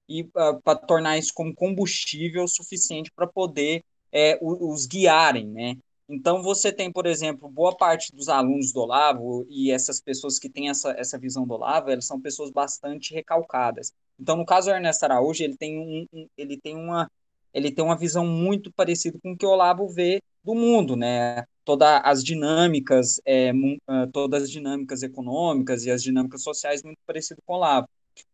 [0.08, 5.76] e uh, ah, para tornar isso como combustível suficiente para poder é, os guiarem, né?
[6.08, 10.50] Então, você tem, por exemplo, boa parte dos alunos do Olavo e essas pessoas que
[10.50, 13.94] têm essa, essa visão do Olavo, elas são pessoas bastante recalcadas.
[14.20, 15.78] Então, no caso do Ernesto Araújo, ele tem,
[16.12, 17.10] um, ele tem uma
[17.55, 21.44] ele tem uma visão muito parecida com o que o Olavo vê do mundo, né?
[21.64, 23.53] Todas as dinâmicas, é,
[23.86, 27.88] ah, todas as dinâmicas econômicas e as dinâmicas sociais muito parecido com o Olavo.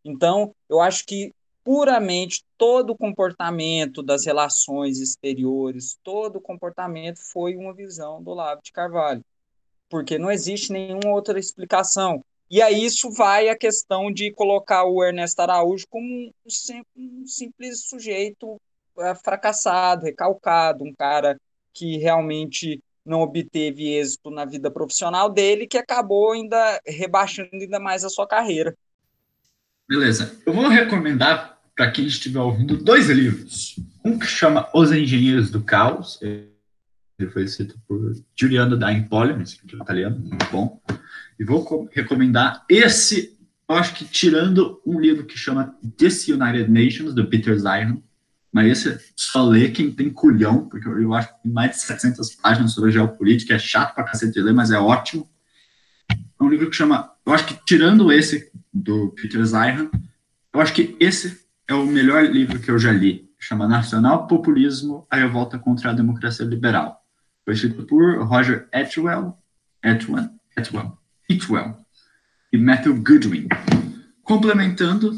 [0.05, 1.33] Então, eu acho que
[1.64, 8.62] puramente todo o comportamento das relações exteriores, todo o comportamento foi uma visão do Olavo
[8.62, 9.23] de Carvalho.
[9.89, 12.23] porque não existe nenhuma outra explicação.
[12.51, 16.31] E aí isso vai a questão de colocar o Ernesto Araújo como um,
[16.97, 18.59] um simples sujeito
[19.22, 21.38] fracassado, recalcado, um cara
[21.72, 28.05] que realmente não obteve êxito na vida profissional dele, que acabou ainda rebaixando ainda mais
[28.05, 28.76] a sua carreira.
[29.88, 30.38] Beleza.
[30.44, 33.76] Eu vou recomendar para quem estiver ouvindo dois livros.
[34.05, 36.18] Um que chama Os Engenheiros do Caos.
[36.20, 40.80] Ele foi escrito por Giuliano da Empoli, um escritor italiano, muito bom.
[41.38, 43.38] E vou recomendar esse,
[43.68, 47.99] acho que tirando um livro que chama Disunited Nations, do Peter Zion,
[48.53, 52.34] mas esse só lê quem tem culhão, porque eu acho que tem mais de 700
[52.36, 55.28] páginas sobre geopolítica, é chato pra cacete ler, mas é ótimo.
[56.11, 59.90] É um livro que chama, eu acho que tirando esse do Peter Zeihan,
[60.53, 63.28] eu acho que esse é o melhor livro que eu já li.
[63.38, 67.01] Chama Nacional Populismo, a revolta contra a democracia liberal.
[67.44, 69.38] Foi escrito por Roger Atwell,
[69.82, 70.99] Atwell, Atwell,
[71.30, 71.76] Atwell
[72.53, 73.49] e Matthew Goodwin.
[74.22, 75.12] Complementando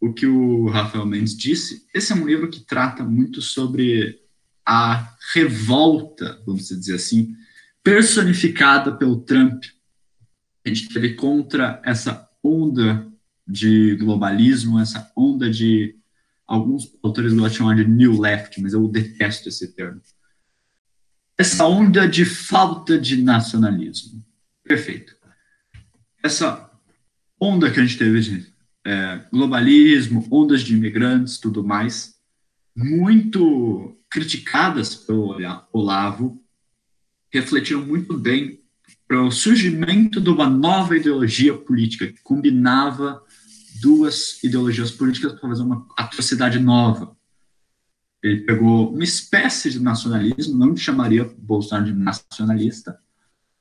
[0.00, 4.20] o que o Rafael Mendes disse, esse é um livro que trata muito sobre
[4.64, 7.34] a revolta, vamos dizer assim,
[7.82, 9.64] personificada pelo Trump.
[10.64, 13.06] A gente teve contra essa onda
[13.46, 15.96] de globalismo, essa onda de
[16.46, 20.00] alguns autores gostam chamar de New Left, mas eu detesto esse termo.
[21.38, 24.24] Essa onda de falta de nacionalismo.
[24.64, 25.14] Perfeito.
[26.22, 26.70] Essa
[27.40, 28.55] onda que a gente teve de
[28.86, 32.14] é, globalismo, ondas de imigrantes, tudo mais,
[32.74, 35.36] muito criticadas pelo
[35.72, 36.40] Olavo,
[37.32, 38.60] refletiram muito bem
[39.08, 43.20] para o surgimento de uma nova ideologia política que combinava
[43.80, 47.16] duas ideologias políticas para fazer uma atrocidade nova.
[48.22, 52.98] Ele pegou uma espécie de nacionalismo, não chamaria Bolsonaro de nacionalista,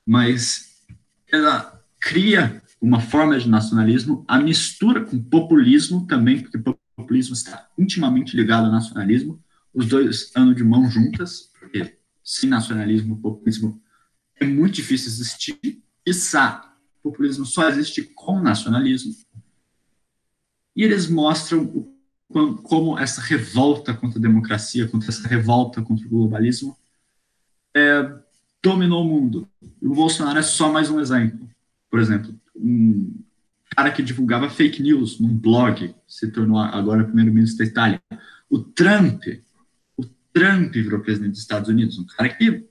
[0.05, 0.85] mas
[1.31, 6.59] ela cria uma forma de nacionalismo, a mistura com populismo também, porque
[6.95, 13.17] populismo está intimamente ligado ao nacionalismo, os dois andam de mão juntas, porque sem nacionalismo,
[13.19, 13.81] populismo
[14.39, 16.11] é muito difícil existir, e
[17.01, 19.15] populismo só existe com nacionalismo.
[20.75, 26.09] E eles mostram o, como essa revolta contra a democracia, contra essa revolta contra o
[26.09, 26.77] globalismo,
[27.75, 28.13] é,
[28.61, 29.49] dominou o mundo.
[29.81, 31.49] O Bolsonaro é só mais um exemplo.
[31.89, 33.13] Por exemplo, um
[33.75, 38.01] cara que divulgava fake news num blog, se tornou agora primeiro-ministro da Itália.
[38.49, 39.23] O Trump,
[39.97, 42.65] o Trump virou presidente dos Estados Unidos, um cara que,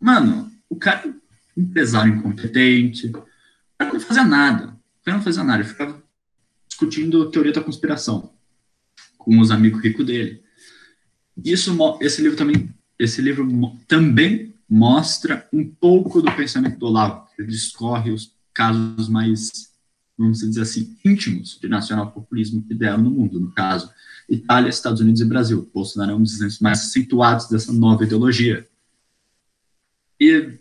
[0.00, 3.12] mano, o cara é empresário incompetente, o
[3.78, 6.02] cara não fazia nada, o cara não fazia nada, ele ficava
[6.66, 8.32] discutindo teoria da conspiração
[9.16, 10.42] com os amigos ricos dele.
[11.44, 13.46] Isso, esse livro também, esse livro
[13.86, 19.50] também mostra um pouco do pensamento do Olavo, ele discorre os casos mais,
[20.16, 23.90] vamos dizer assim, íntimos de nacional-populismo que deram no mundo, no caso,
[24.28, 25.70] Itália, Estados Unidos e Brasil.
[25.72, 28.66] Bolsonaro é um dos exemplos mais acentuados dessa nova ideologia.
[30.20, 30.52] E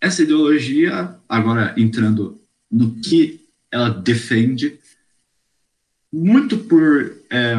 [0.00, 2.40] essa ideologia, agora entrando
[2.70, 4.78] no que ela defende,
[6.12, 7.56] muito por é,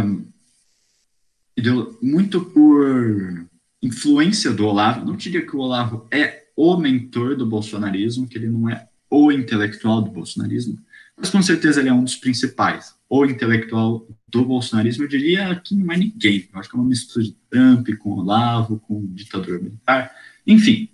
[2.02, 3.48] muito por
[3.82, 8.50] influência do Olavo, não diria que o Olavo é o mentor do bolsonarismo, que ele
[8.50, 10.78] não é o intelectual do bolsonarismo,
[11.16, 12.96] mas com certeza ele é um dos principais.
[13.10, 16.48] O intelectual do bolsonarismo, eu diria que não é ninguém.
[16.54, 20.14] Eu acho que é uma mistura de Trump com Olavo, com ditador militar,
[20.46, 20.90] enfim.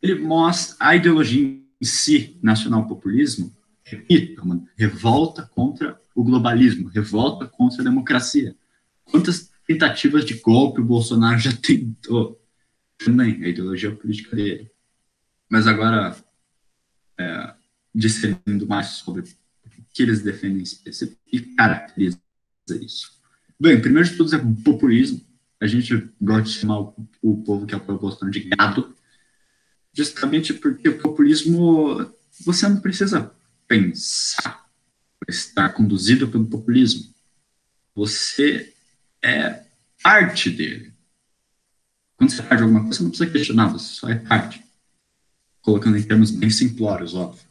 [0.00, 3.54] Ele mostra a ideologia em si, nacional-populismo,
[3.84, 8.54] repito, uma revolta contra o globalismo, revolta contra a democracia.
[9.04, 12.40] Quantas tentativas de golpe o Bolsonaro já tentou?
[12.98, 14.70] Também, a ideologia política dele.
[15.48, 16.16] Mas agora,
[17.20, 17.54] é,
[17.94, 19.24] discernindo mais sobre o
[19.92, 20.64] que eles defendem
[21.30, 22.18] e caracteriza
[22.70, 23.12] isso.
[23.58, 25.20] Bem, primeiro de tudo é populismo.
[25.60, 28.94] A gente gosta de chamar o, o povo que apoia o Bolsonaro de gado,
[29.92, 32.10] justamente porque o populismo,
[32.44, 33.30] você não precisa
[33.68, 34.70] pensar
[35.28, 37.12] estar conduzido pelo populismo.
[37.94, 38.72] Você
[39.22, 39.64] é
[40.02, 40.92] parte dele.
[42.16, 44.64] Quando você faz alguma coisa, você não precisa questionar, você só é parte
[45.70, 47.44] colocando em termos bem simplórios, óbvio.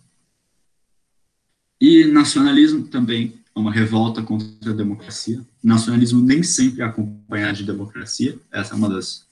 [1.79, 5.41] E nacionalismo também é uma revolta contra a democracia.
[5.63, 8.37] Nacionalismo nem sempre é acompanhado de democracia.
[8.51, 9.25] Essa é uma das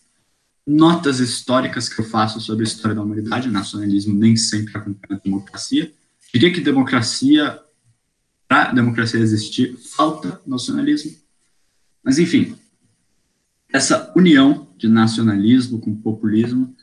[0.66, 3.50] notas históricas que eu faço sobre a história da humanidade.
[3.50, 5.92] Nacionalismo nem sempre é acompanha a democracia.
[6.34, 7.60] Diria que democracia,
[8.48, 11.14] para democracia existir, falta nacionalismo.
[12.02, 12.56] Mas, enfim,
[13.74, 16.74] essa união de nacionalismo com populismo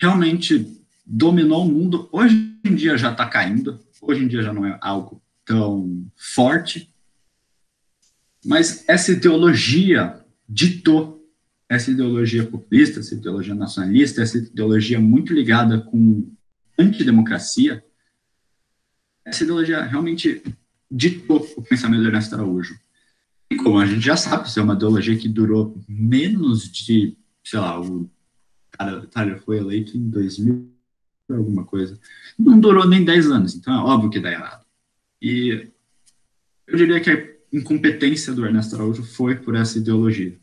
[0.00, 2.08] realmente dominou o mundo.
[2.12, 3.80] Hoje em dia já está caindo.
[4.00, 6.92] Hoje em dia já não é algo tão forte.
[8.44, 11.14] Mas essa ideologia ditou
[11.68, 16.30] essa ideologia populista, essa ideologia nacionalista, essa ideologia muito ligada com
[16.78, 17.82] antidemocracia,
[19.24, 20.42] essa ideologia realmente
[20.90, 22.78] ditou o pensamento do Ernesto Araújo.
[23.50, 27.58] E como a gente já sabe, isso é uma ideologia que durou menos de, sei
[27.58, 28.10] lá, o
[29.10, 30.73] cara, foi eleito em 2000,
[31.32, 31.98] alguma coisa.
[32.38, 34.64] Não durou nem 10 anos, então é óbvio que dá errado.
[35.20, 35.70] E
[36.66, 40.36] eu diria que a incompetência do Ernesto Araújo foi por essa ideologia.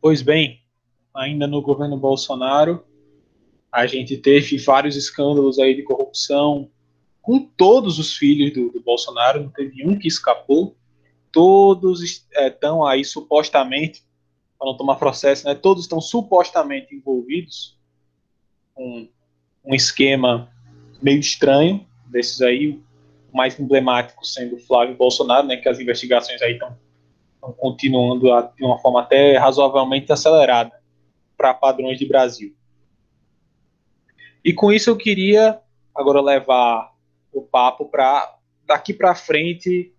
[0.00, 0.62] Pois bem,
[1.14, 2.84] ainda no governo Bolsonaro,
[3.72, 6.70] a gente teve vários escândalos aí de corrupção
[7.20, 10.76] com todos os filhos do, do Bolsonaro, não teve um que escapou.
[11.30, 14.02] Todos estão é, aí supostamente,
[14.60, 17.78] para não tomar processo, né, todos estão supostamente envolvidos
[18.74, 19.08] com
[19.64, 20.52] um esquema
[21.00, 22.78] meio estranho desses aí,
[23.32, 26.76] o mais emblemático sendo Flávio Bolsonaro, né, que as investigações aí estão
[27.56, 30.78] continuando a, de uma forma até razoavelmente acelerada
[31.38, 32.54] para padrões de Brasil.
[34.44, 35.58] E com isso eu queria
[35.94, 36.92] agora levar
[37.32, 38.36] o papo para
[38.66, 39.94] daqui para frente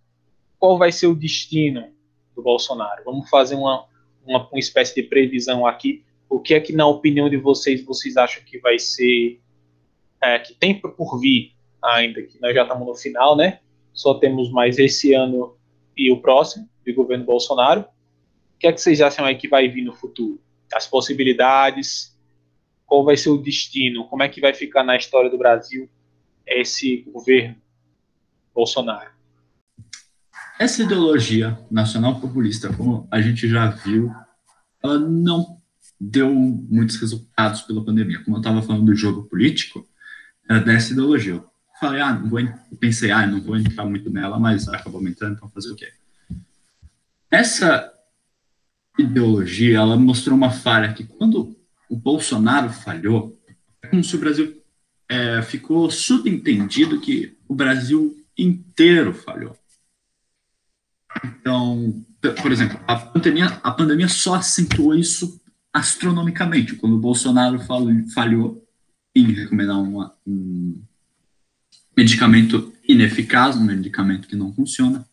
[0.59, 1.91] qual vai ser o destino
[2.35, 3.03] do Bolsonaro.
[3.03, 3.85] Vamos fazer uma,
[4.25, 6.03] uma, uma espécie de previsão aqui.
[6.29, 9.39] O que é que, na opinião de vocês, vocês acham que vai ser,
[10.21, 13.59] é, que tem por vir ainda, que nós já estamos no final, né?
[13.93, 15.57] Só temos mais esse ano
[15.97, 17.81] e o próximo, de governo Bolsonaro.
[17.81, 20.39] O que é que vocês acham aí que vai vir no futuro?
[20.73, 22.17] As possibilidades,
[22.85, 25.89] qual vai ser o destino, como é que vai ficar na história do Brasil
[26.45, 27.55] esse governo
[28.53, 29.20] Bolsonaro?
[30.61, 34.13] Essa ideologia nacional populista, como a gente já viu,
[34.83, 35.57] ela não
[35.99, 38.23] deu muitos resultados pela pandemia.
[38.23, 39.83] Como eu estava falando do jogo político,
[40.47, 41.33] era dessa ideologia.
[41.33, 41.49] Eu
[41.79, 42.39] falei, ah, não vou,
[42.79, 45.91] pensei, ah, não vou entrar muito nela, mas acabou entrando, então fazer o quê?
[47.31, 47.91] Essa
[48.99, 51.57] ideologia, ela mostrou uma falha que quando
[51.89, 53.35] o Bolsonaro falhou,
[53.81, 54.61] é como se o Brasil
[55.09, 59.57] é, ficou subentendido que o Brasil inteiro falhou.
[61.23, 62.03] Então,
[62.41, 65.41] por exemplo, a pandemia, a pandemia só acentuou isso
[65.73, 66.75] astronomicamente.
[66.75, 67.59] Quando o Bolsonaro
[68.13, 68.65] falhou
[69.15, 70.81] em recomendar uma, um
[71.95, 75.05] medicamento ineficaz, um medicamento que não funciona,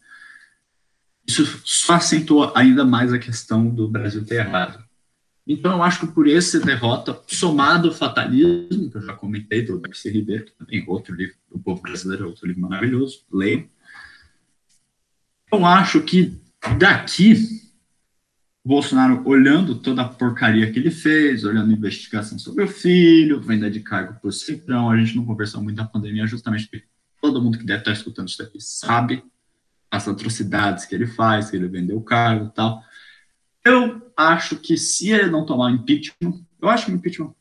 [1.26, 4.82] isso só acentuou ainda mais a questão do Brasil ter errado.
[5.46, 9.78] Então, eu acho que por essa derrota, somado ao fatalismo, que eu já comentei, do
[9.78, 13.68] Darcy Ribeiro, que também é outro livro, O Povo Brasileiro, é outro livro maravilhoso, leio.
[15.50, 16.38] Eu acho que
[16.78, 17.34] daqui,
[18.64, 23.70] Bolsonaro, olhando toda a porcaria que ele fez, olhando a investigação sobre o filho, venda
[23.70, 26.86] de cargo por Centrão, a gente não conversou muito da pandemia, justamente porque
[27.20, 29.24] todo mundo que deve estar escutando isso daqui sabe
[29.90, 32.82] as atrocidades que ele faz, que ele vendeu o cargo e tal.
[33.64, 37.34] Eu acho que se ele não tomar impeachment, eu acho um impeachment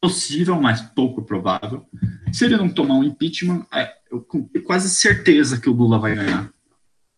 [0.00, 1.86] possível, mas pouco provável.
[2.32, 6.14] Se ele não tomar um impeachment, é, eu tenho quase certeza que o Lula vai
[6.14, 6.52] ganhar.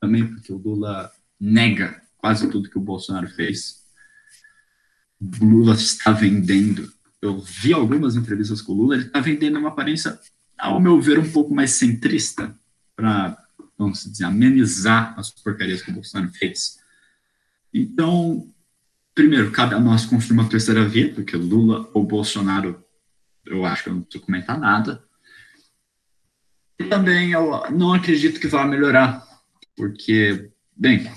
[0.01, 3.85] Também porque o Lula nega quase tudo que o Bolsonaro fez.
[5.21, 6.93] O Lula está vendendo.
[7.21, 10.19] Eu vi algumas entrevistas com o Lula, ele está vendendo uma aparência,
[10.59, 12.55] ao meu ver, um pouco mais centrista
[12.97, 13.37] para
[13.81, 16.79] vamos dizer, amenizar as porcarias que o Bolsonaro fez.
[17.73, 18.47] Então,
[19.15, 22.85] primeiro, cabe a nós construir uma terceira via, porque Lula ou Bolsonaro,
[23.47, 25.03] eu acho que eu não preciso comentar nada.
[26.79, 29.27] E também eu não acredito que vá melhorar,
[29.81, 31.11] porque, bem,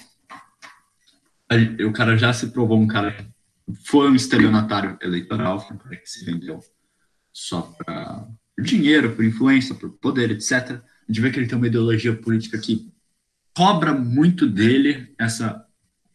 [1.85, 3.27] o cara já se provou um cara
[3.85, 6.59] foi um estelionatário eleitoral, um cara que se vendeu
[7.33, 12.15] só para dinheiro, por influência, por poder, etc de ver que ele tem uma ideologia
[12.15, 12.91] política que
[13.55, 15.65] cobra muito dele essa,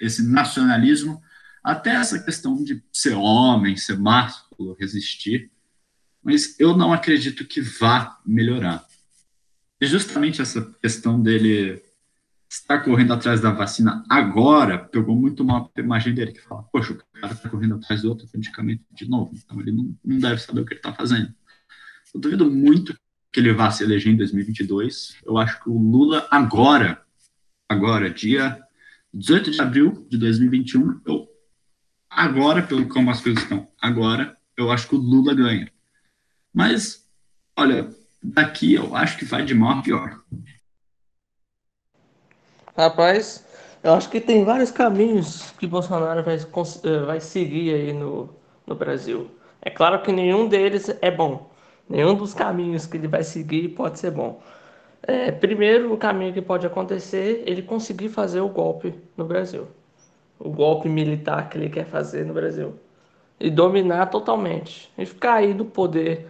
[0.01, 1.23] esse nacionalismo,
[1.63, 5.51] até essa questão de ser homem, ser másculo, resistir.
[6.23, 8.85] Mas eu não acredito que vá melhorar.
[9.81, 11.83] E justamente essa questão dele
[12.49, 16.95] estar correndo atrás da vacina agora pegou muito mal a imagem dele, que fala, poxa,
[16.95, 20.41] o cara está correndo atrás do outro medicamento de novo, então ele não, não deve
[20.41, 21.35] saber o que ele está fazendo.
[22.15, 22.99] Eu duvido muito
[23.33, 25.19] que ele vá se eleger em 2022.
[25.25, 27.03] Eu acho que o Lula agora,
[27.69, 28.59] agora, dia
[29.13, 31.29] 18 de abril de 2021, eu,
[32.09, 35.71] agora, pelo como as coisas estão, agora, eu acho que o Lula ganha.
[36.53, 37.07] Mas,
[37.57, 40.23] olha, daqui eu acho que vai de mal a pior.
[42.79, 43.45] Rapaz,
[43.83, 48.31] eu acho que tem vários caminhos que Bolsonaro vai, eh, vai seguir aí no,
[48.65, 49.29] no Brasil.
[49.61, 51.51] É claro que nenhum deles é bom.
[51.89, 54.41] Nenhum dos caminhos que ele vai seguir pode ser bom.
[55.03, 59.67] É, primeiro, o caminho que pode acontecer, ele conseguir fazer o golpe no Brasil.
[60.39, 62.75] O golpe militar que ele quer fazer no Brasil.
[63.41, 64.93] E dominar totalmente.
[64.97, 66.29] E ficar aí no poder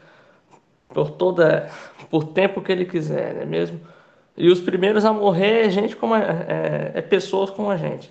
[0.89, 1.71] por toda
[2.11, 3.81] por tempo que ele quiser, não é mesmo?
[4.39, 8.09] E os primeiros a morrer é gente como a, é, é pessoas como a gente,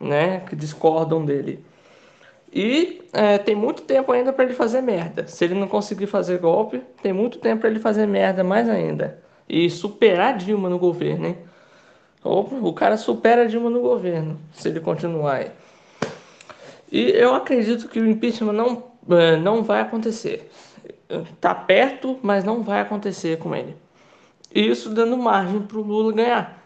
[0.00, 1.62] né, que discordam dele.
[2.50, 5.26] E é, tem muito tempo ainda para ele fazer merda.
[5.26, 9.22] Se ele não conseguir fazer golpe, tem muito tempo para ele fazer merda mais ainda.
[9.46, 11.38] E superar Dilma no governo, hein?
[12.24, 15.50] O cara supera Dilma no governo, se ele continuar aí.
[16.90, 20.50] E eu acredito que o impeachment não, é, não vai acontecer.
[21.38, 23.76] Tá perto, mas não vai acontecer com ele.
[24.56, 26.62] Isso dando margem para o Lula ganhar.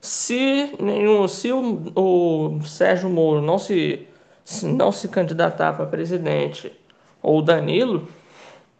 [0.00, 4.06] Se nenhum, se o, o Sérgio Moro não se,
[4.44, 6.72] se não se candidatar para presidente
[7.20, 8.06] ou Danilo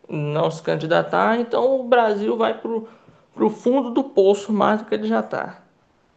[0.08, 4.94] não se candidatar, então o Brasil vai para o fundo do poço mais do que
[4.94, 5.64] ele já está.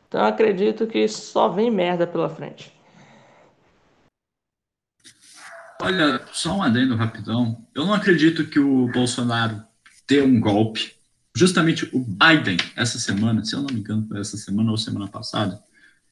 [0.08, 2.72] Então acredito que só vem merda pela frente.
[5.82, 7.66] Olha, só um adendo rapidão.
[7.74, 9.64] Eu não acredito que o Bolsonaro
[10.08, 10.99] dê um golpe.
[11.40, 15.08] Justamente o Biden, essa semana, se eu não me engano, foi essa semana ou semana
[15.08, 15.64] passada.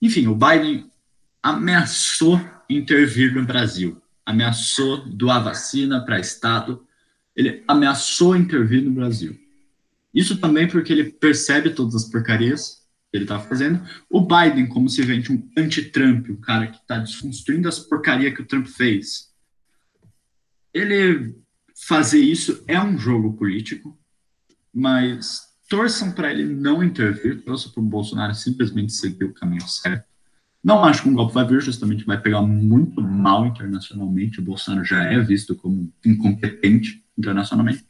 [0.02, 0.90] Enfim, o Biden
[1.44, 4.02] ameaçou intervir no Brasil.
[4.26, 6.82] Ameaçou doar vacina para Estado.
[7.36, 9.38] Ele ameaçou intervir no Brasil.
[10.14, 13.86] Isso também porque ele percebe todas as porcarias que ele está fazendo.
[14.10, 18.42] O Biden, como se vende um anti-Trump, um cara que está desconstruindo as porcarias que
[18.42, 19.28] o Trump fez
[20.74, 21.36] ele
[21.76, 23.98] fazer isso é um jogo político,
[24.78, 30.06] mas torçam para ele não intervir, torçam para o Bolsonaro simplesmente seguir o caminho certo.
[30.64, 34.40] Não acho que um golpe vai vir, justamente vai pegar muito mal internacionalmente.
[34.40, 37.86] O Bolsonaro já é visto como incompetente internacionalmente.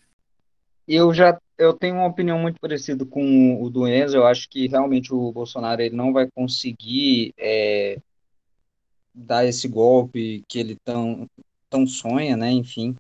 [0.88, 4.16] Eu já eu tenho uma opinião muito parecida com o do Enzo.
[4.16, 8.00] Eu acho que realmente o Bolsonaro ele não vai conseguir é,
[9.14, 11.28] dar esse golpe que ele tão,
[11.70, 12.52] tão sonha, né?
[12.52, 12.96] Enfim.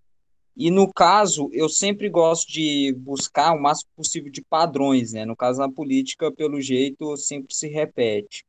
[0.57, 5.23] E no caso, eu sempre gosto de buscar o máximo possível de padrões, né?
[5.23, 8.43] No caso, na política, pelo jeito, sempre se repete.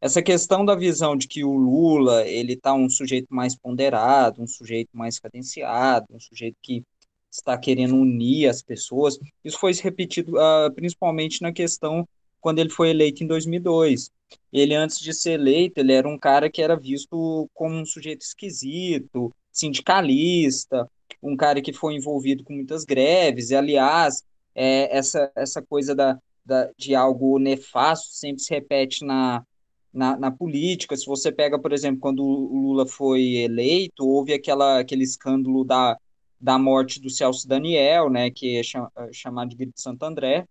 [0.00, 4.48] Essa questão da visão de que o Lula, ele tá um sujeito mais ponderado, um
[4.48, 6.82] sujeito mais cadenciado, um sujeito que
[7.30, 12.06] está querendo unir as pessoas, isso foi repetido uh, principalmente na questão
[12.40, 14.10] quando ele foi eleito em 2002.
[14.52, 18.22] Ele, antes de ser eleito, ele era um cara que era visto como um sujeito
[18.22, 20.90] esquisito, sindicalista,
[21.22, 24.22] um cara que foi envolvido com muitas greves, e aliás,
[24.54, 29.44] é, essa, essa coisa da, da, de algo nefasto sempre se repete na,
[29.92, 30.96] na, na, política.
[30.96, 35.98] Se você pega, por exemplo, quando o Lula foi eleito, houve aquela, aquele escândalo da,
[36.40, 38.62] da morte do Celso Daniel, né, que é
[39.12, 40.46] chamado de Grito Santo André,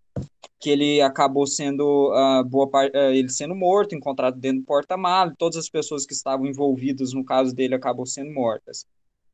[0.58, 5.34] que ele acabou sendo uh, boa parte, uh, ele sendo morto, encontrado dentro do porta-malas,
[5.38, 8.86] todas as pessoas que estavam envolvidas no caso dele acabou sendo mortas.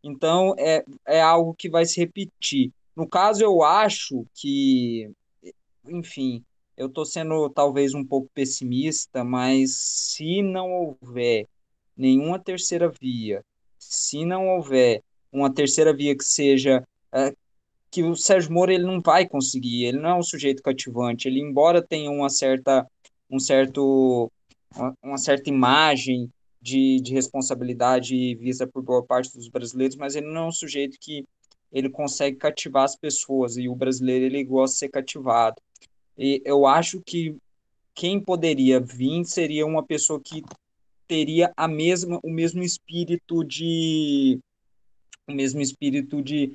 [0.03, 2.73] Então é, é algo que vai se repetir.
[2.97, 5.11] No caso, eu acho que,
[5.87, 6.45] enfim,
[6.77, 11.47] eu estou sendo talvez um pouco pessimista, mas se não houver
[11.97, 13.45] nenhuma terceira via,
[13.79, 16.83] se não houver uma terceira via que seja
[17.13, 17.37] uh,
[17.91, 21.41] que o Sérgio Moro ele não vai conseguir, ele não é um sujeito cativante, ele
[21.41, 22.87] embora tenha uma certa
[23.31, 24.31] um certo
[25.03, 26.31] uma certa imagem
[26.61, 30.99] de, de responsabilidade vista por boa parte dos brasileiros, mas ele não é um sujeito
[31.01, 31.25] que
[31.73, 35.61] ele consegue cativar as pessoas e o brasileiro ele gosta de ser cativado.
[36.19, 37.37] E eu acho que
[37.95, 40.43] quem poderia vir seria uma pessoa que
[41.07, 44.39] teria a mesma o mesmo espírito de
[45.29, 46.53] o mesmo espírito de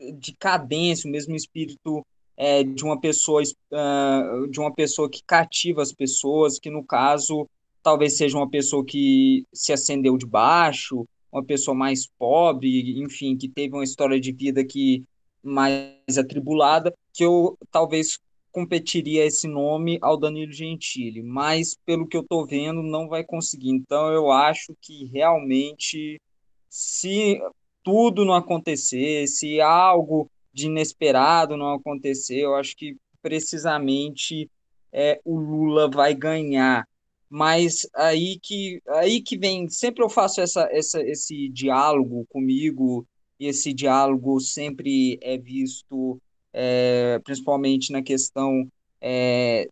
[0.00, 2.06] de cadência, o mesmo espírito
[2.36, 7.48] é, de uma pessoa uh, de uma pessoa que cativa as pessoas, que no caso
[7.88, 13.48] talvez seja uma pessoa que se acendeu de baixo, uma pessoa mais pobre, enfim, que
[13.48, 15.02] teve uma história de vida que
[15.42, 18.18] mais atribulada, que eu talvez
[18.52, 23.70] competiria esse nome ao Danilo Gentili, mas pelo que eu estou vendo não vai conseguir.
[23.70, 26.20] Então eu acho que realmente
[26.68, 27.40] se
[27.82, 34.50] tudo não acontecer, se algo de inesperado não acontecer, eu acho que precisamente
[34.92, 36.86] é, o Lula vai ganhar.
[37.28, 43.06] Mas aí que, aí que vem, sempre eu faço essa, essa, esse diálogo comigo,
[43.38, 46.20] e esse diálogo sempre é visto,
[46.52, 48.66] é, principalmente na questão
[49.00, 49.68] é,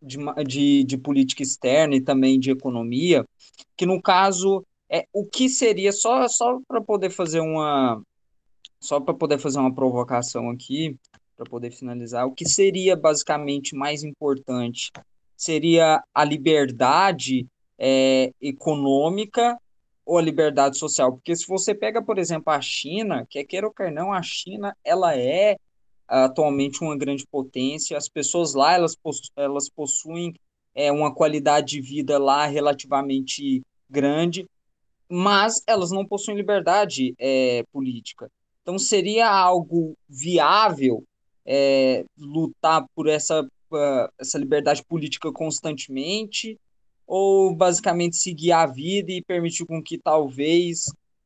[0.00, 3.24] de, de, de política externa e também de economia,
[3.76, 8.02] que no caso É, o que seria, só, só para poder fazer uma.
[8.80, 10.98] Só para poder fazer uma provocação aqui,
[11.36, 14.90] para poder finalizar, o que seria basicamente mais importante?
[15.40, 17.46] Seria a liberdade
[17.78, 19.58] é, econômica
[20.04, 21.12] ou a liberdade social?
[21.12, 24.76] Porque se você pega, por exemplo, a China, quer queira ou quer não, a China
[24.84, 25.56] ela é
[26.06, 30.34] atualmente uma grande potência, as pessoas lá elas, possu elas possuem
[30.74, 34.46] é, uma qualidade de vida lá relativamente grande,
[35.08, 38.30] mas elas não possuem liberdade é, política.
[38.60, 41.02] Então seria algo viável
[41.46, 43.48] é, lutar por essa,
[44.18, 46.58] essa liberdade política constantemente,
[47.06, 50.84] ou basicamente seguir a vida e permitir com que talvez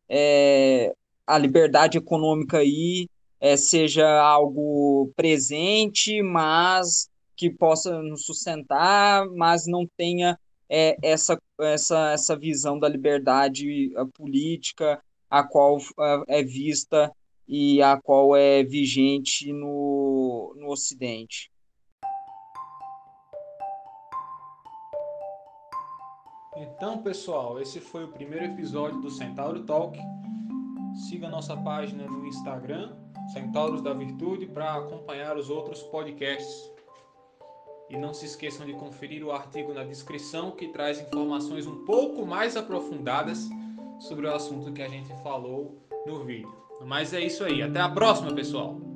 [0.08, 0.94] é,
[1.26, 3.08] a liberdade econômica aí
[3.40, 10.38] é, seja algo presente, mas que possa nos sustentar, mas não tenha
[10.68, 15.78] é, essa, essa, essa visão da liberdade política a qual
[16.28, 17.12] é vista
[17.46, 21.50] e a qual é vigente no, no Ocidente.
[26.56, 29.98] Então, pessoal, esse foi o primeiro episódio do Centauro Talk.
[31.08, 32.92] Siga nossa página no Instagram,
[33.32, 36.70] Centauros da Virtude, para acompanhar os outros podcasts.
[37.90, 42.24] E não se esqueçam de conferir o artigo na descrição que traz informações um pouco
[42.24, 43.48] mais aprofundadas
[43.98, 46.54] sobre o assunto que a gente falou no vídeo.
[46.84, 47.62] Mas é isso aí.
[47.62, 48.93] Até a próxima, pessoal!